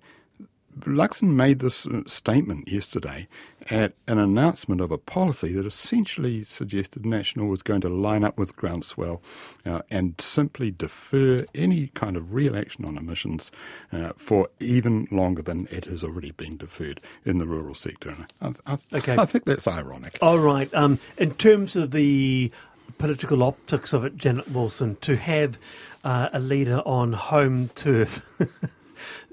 Luxon 0.80 1.34
made 1.34 1.60
this 1.60 1.86
uh, 1.86 2.02
statement 2.06 2.68
yesterday 2.68 3.28
at 3.70 3.94
an 4.06 4.18
announcement 4.18 4.80
of 4.80 4.90
a 4.90 4.98
policy 4.98 5.52
that 5.54 5.66
essentially 5.66 6.44
suggested 6.44 7.04
National 7.04 7.48
was 7.48 7.62
going 7.62 7.80
to 7.80 7.88
line 7.88 8.22
up 8.22 8.38
with 8.38 8.56
Groundswell 8.56 9.20
uh, 9.64 9.82
and 9.90 10.20
simply 10.20 10.70
defer 10.70 11.44
any 11.54 11.88
kind 11.88 12.16
of 12.16 12.34
real 12.34 12.56
action 12.56 12.84
on 12.84 12.96
emissions 12.96 13.50
uh, 13.92 14.12
for 14.16 14.48
even 14.60 15.08
longer 15.10 15.42
than 15.42 15.66
it 15.70 15.86
has 15.86 16.04
already 16.04 16.30
been 16.30 16.56
deferred 16.56 17.00
in 17.24 17.38
the 17.38 17.46
rural 17.46 17.74
sector. 17.74 18.10
And 18.10 18.56
I, 18.66 18.74
I, 18.74 18.96
okay. 18.98 19.16
I 19.16 19.24
think 19.24 19.44
that's 19.44 19.66
ironic. 19.66 20.18
All 20.20 20.38
right. 20.38 20.72
Um, 20.74 20.98
in 21.16 21.34
terms 21.34 21.74
of 21.74 21.90
the 21.90 22.52
political 22.98 23.42
optics 23.42 23.92
of 23.92 24.04
it, 24.04 24.16
Janet 24.16 24.50
Wilson, 24.50 24.96
to 25.02 25.16
have 25.16 25.58
uh, 26.04 26.28
a 26.32 26.38
leader 26.38 26.82
on 26.86 27.14
home 27.14 27.70
turf. 27.74 28.24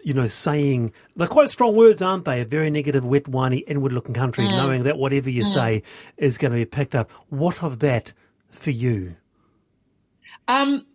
you 0.03 0.13
know, 0.13 0.27
saying 0.27 0.91
they're 1.15 1.27
quite 1.27 1.49
strong 1.49 1.75
words, 1.75 2.01
aren't 2.01 2.25
they? 2.25 2.41
A 2.41 2.45
very 2.45 2.69
negative, 2.69 3.05
wet, 3.05 3.27
whiny, 3.27 3.59
inward-looking 3.59 4.13
country, 4.13 4.45
mm. 4.45 4.51
knowing 4.51 4.83
that 4.83 4.97
whatever 4.97 5.29
you 5.29 5.43
mm. 5.43 5.53
say 5.53 5.83
is 6.17 6.37
going 6.37 6.51
to 6.51 6.57
be 6.57 6.65
picked 6.65 6.93
up. 6.93 7.09
What 7.29 7.63
of 7.63 7.79
that 7.79 8.13
for 8.49 8.71
you? 8.71 9.15
Um, 10.47 10.85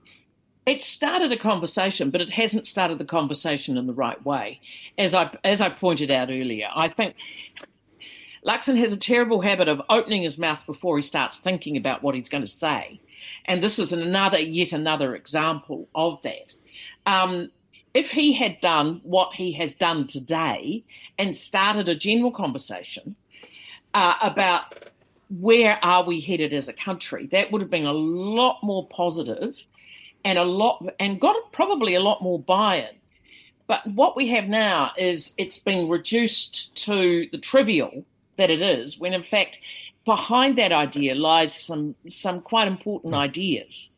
it 0.66 0.82
started 0.82 1.32
a 1.32 1.38
conversation, 1.38 2.10
but 2.10 2.20
it 2.20 2.32
hasn't 2.32 2.66
started 2.66 2.98
the 2.98 3.04
conversation 3.04 3.78
in 3.78 3.86
the 3.86 3.94
right 3.94 4.22
way. 4.24 4.60
As 4.98 5.14
I 5.14 5.36
as 5.44 5.60
I 5.60 5.70
pointed 5.70 6.10
out 6.10 6.28
earlier, 6.28 6.68
I 6.74 6.88
think 6.88 7.14
Luxon 8.44 8.76
has 8.78 8.92
a 8.92 8.96
terrible 8.96 9.40
habit 9.40 9.68
of 9.68 9.80
opening 9.88 10.22
his 10.22 10.38
mouth 10.38 10.66
before 10.66 10.96
he 10.96 11.02
starts 11.02 11.38
thinking 11.38 11.76
about 11.76 12.02
what 12.02 12.14
he's 12.14 12.28
going 12.28 12.44
to 12.44 12.48
say, 12.48 13.00
and 13.44 13.62
this 13.62 13.78
is 13.78 13.92
another 13.92 14.38
yet 14.38 14.72
another 14.72 15.14
example 15.14 15.88
of 15.94 16.20
that. 16.22 16.54
Um, 17.06 17.50
if 17.94 18.10
he 18.10 18.32
had 18.32 18.60
done 18.60 19.00
what 19.02 19.34
he 19.34 19.52
has 19.52 19.74
done 19.74 20.06
today 20.06 20.84
and 21.18 21.34
started 21.34 21.88
a 21.88 21.94
general 21.94 22.30
conversation 22.30 23.16
uh, 23.94 24.14
about 24.22 24.90
where 25.30 25.78
are 25.84 26.04
we 26.04 26.20
headed 26.20 26.52
as 26.52 26.68
a 26.68 26.72
country, 26.72 27.26
that 27.26 27.50
would 27.50 27.60
have 27.60 27.70
been 27.70 27.86
a 27.86 27.92
lot 27.92 28.58
more 28.62 28.86
positive 28.88 29.64
and 30.24 30.38
a 30.38 30.44
lot 30.44 30.84
and 30.98 31.20
got 31.20 31.36
probably 31.52 31.94
a 31.94 32.00
lot 32.00 32.22
more 32.22 32.38
buy-in. 32.38 32.96
But 33.66 33.86
what 33.86 34.16
we 34.16 34.28
have 34.28 34.48
now 34.48 34.92
is 34.96 35.34
it's 35.36 35.58
been 35.58 35.88
reduced 35.88 36.74
to 36.86 37.28
the 37.30 37.38
trivial 37.38 38.04
that 38.36 38.50
it 38.50 38.62
is, 38.62 38.98
when 38.98 39.12
in 39.12 39.22
fact 39.22 39.58
behind 40.04 40.56
that 40.56 40.72
idea 40.72 41.14
lies 41.14 41.54
some 41.54 41.94
some 42.08 42.40
quite 42.40 42.66
important 42.66 43.14
ideas. 43.14 43.90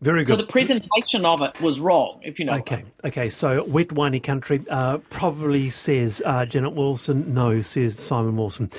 Very 0.00 0.24
good. 0.24 0.32
So 0.32 0.36
the 0.36 0.46
presentation 0.46 1.26
of 1.26 1.42
it 1.42 1.60
was 1.60 1.78
wrong, 1.78 2.20
if 2.22 2.38
you 2.38 2.46
know. 2.46 2.54
Okay, 2.54 2.84
okay. 3.04 3.28
So 3.28 3.64
wet, 3.64 3.92
whiny 3.92 4.18
country 4.18 4.62
uh, 4.70 4.98
probably 5.10 5.68
says 5.68 6.22
uh, 6.24 6.46
Janet 6.46 6.72
Wilson. 6.72 7.34
No, 7.34 7.60
says 7.60 7.98
Simon 7.98 8.36
Wilson. 8.36 8.70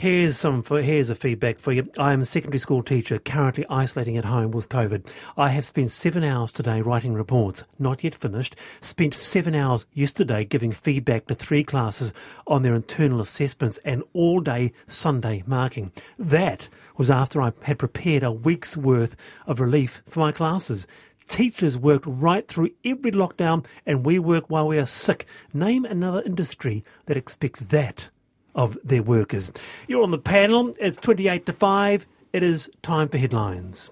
Here's 0.00 0.36
some. 0.36 0.62
For, 0.62 0.80
here's 0.80 1.10
a 1.10 1.16
feedback 1.16 1.58
for 1.58 1.72
you. 1.72 1.90
I 1.98 2.12
am 2.12 2.20
a 2.20 2.24
secondary 2.24 2.60
school 2.60 2.84
teacher, 2.84 3.18
currently 3.18 3.66
isolating 3.68 4.16
at 4.16 4.26
home 4.26 4.52
with 4.52 4.68
COVID. 4.68 5.10
I 5.36 5.48
have 5.48 5.66
spent 5.66 5.90
seven 5.90 6.22
hours 6.22 6.52
today 6.52 6.82
writing 6.82 7.14
reports, 7.14 7.64
not 7.80 8.04
yet 8.04 8.14
finished. 8.14 8.54
Spent 8.80 9.12
seven 9.12 9.56
hours 9.56 9.86
yesterday 9.92 10.44
giving 10.44 10.70
feedback 10.70 11.26
to 11.26 11.34
three 11.34 11.64
classes 11.64 12.12
on 12.46 12.62
their 12.62 12.76
internal 12.76 13.20
assessments, 13.20 13.80
and 13.84 14.04
all 14.12 14.38
day 14.38 14.70
Sunday 14.86 15.42
marking. 15.48 15.90
That 16.16 16.68
was 16.96 17.10
after 17.10 17.42
I 17.42 17.50
had 17.62 17.80
prepared 17.80 18.22
a 18.22 18.30
week's 18.30 18.76
worth 18.76 19.16
of 19.48 19.58
relief 19.58 20.02
for 20.06 20.20
my 20.20 20.30
classes. 20.30 20.86
Teachers 21.26 21.76
worked 21.76 22.06
right 22.06 22.46
through 22.46 22.70
every 22.84 23.10
lockdown, 23.10 23.66
and 23.84 24.06
we 24.06 24.20
work 24.20 24.44
while 24.46 24.68
we 24.68 24.78
are 24.78 24.86
sick. 24.86 25.26
Name 25.52 25.84
another 25.84 26.22
industry 26.22 26.84
that 27.06 27.16
expects 27.16 27.62
that 27.62 28.10
of 28.54 28.78
their 28.84 29.02
workers. 29.02 29.52
You're 29.86 30.02
on 30.02 30.10
the 30.10 30.18
panel. 30.18 30.72
It's 30.80 30.98
28 30.98 31.46
to 31.46 31.52
5. 31.52 32.06
It 32.32 32.42
is 32.42 32.70
time 32.82 33.08
for 33.08 33.18
headlines. 33.18 33.90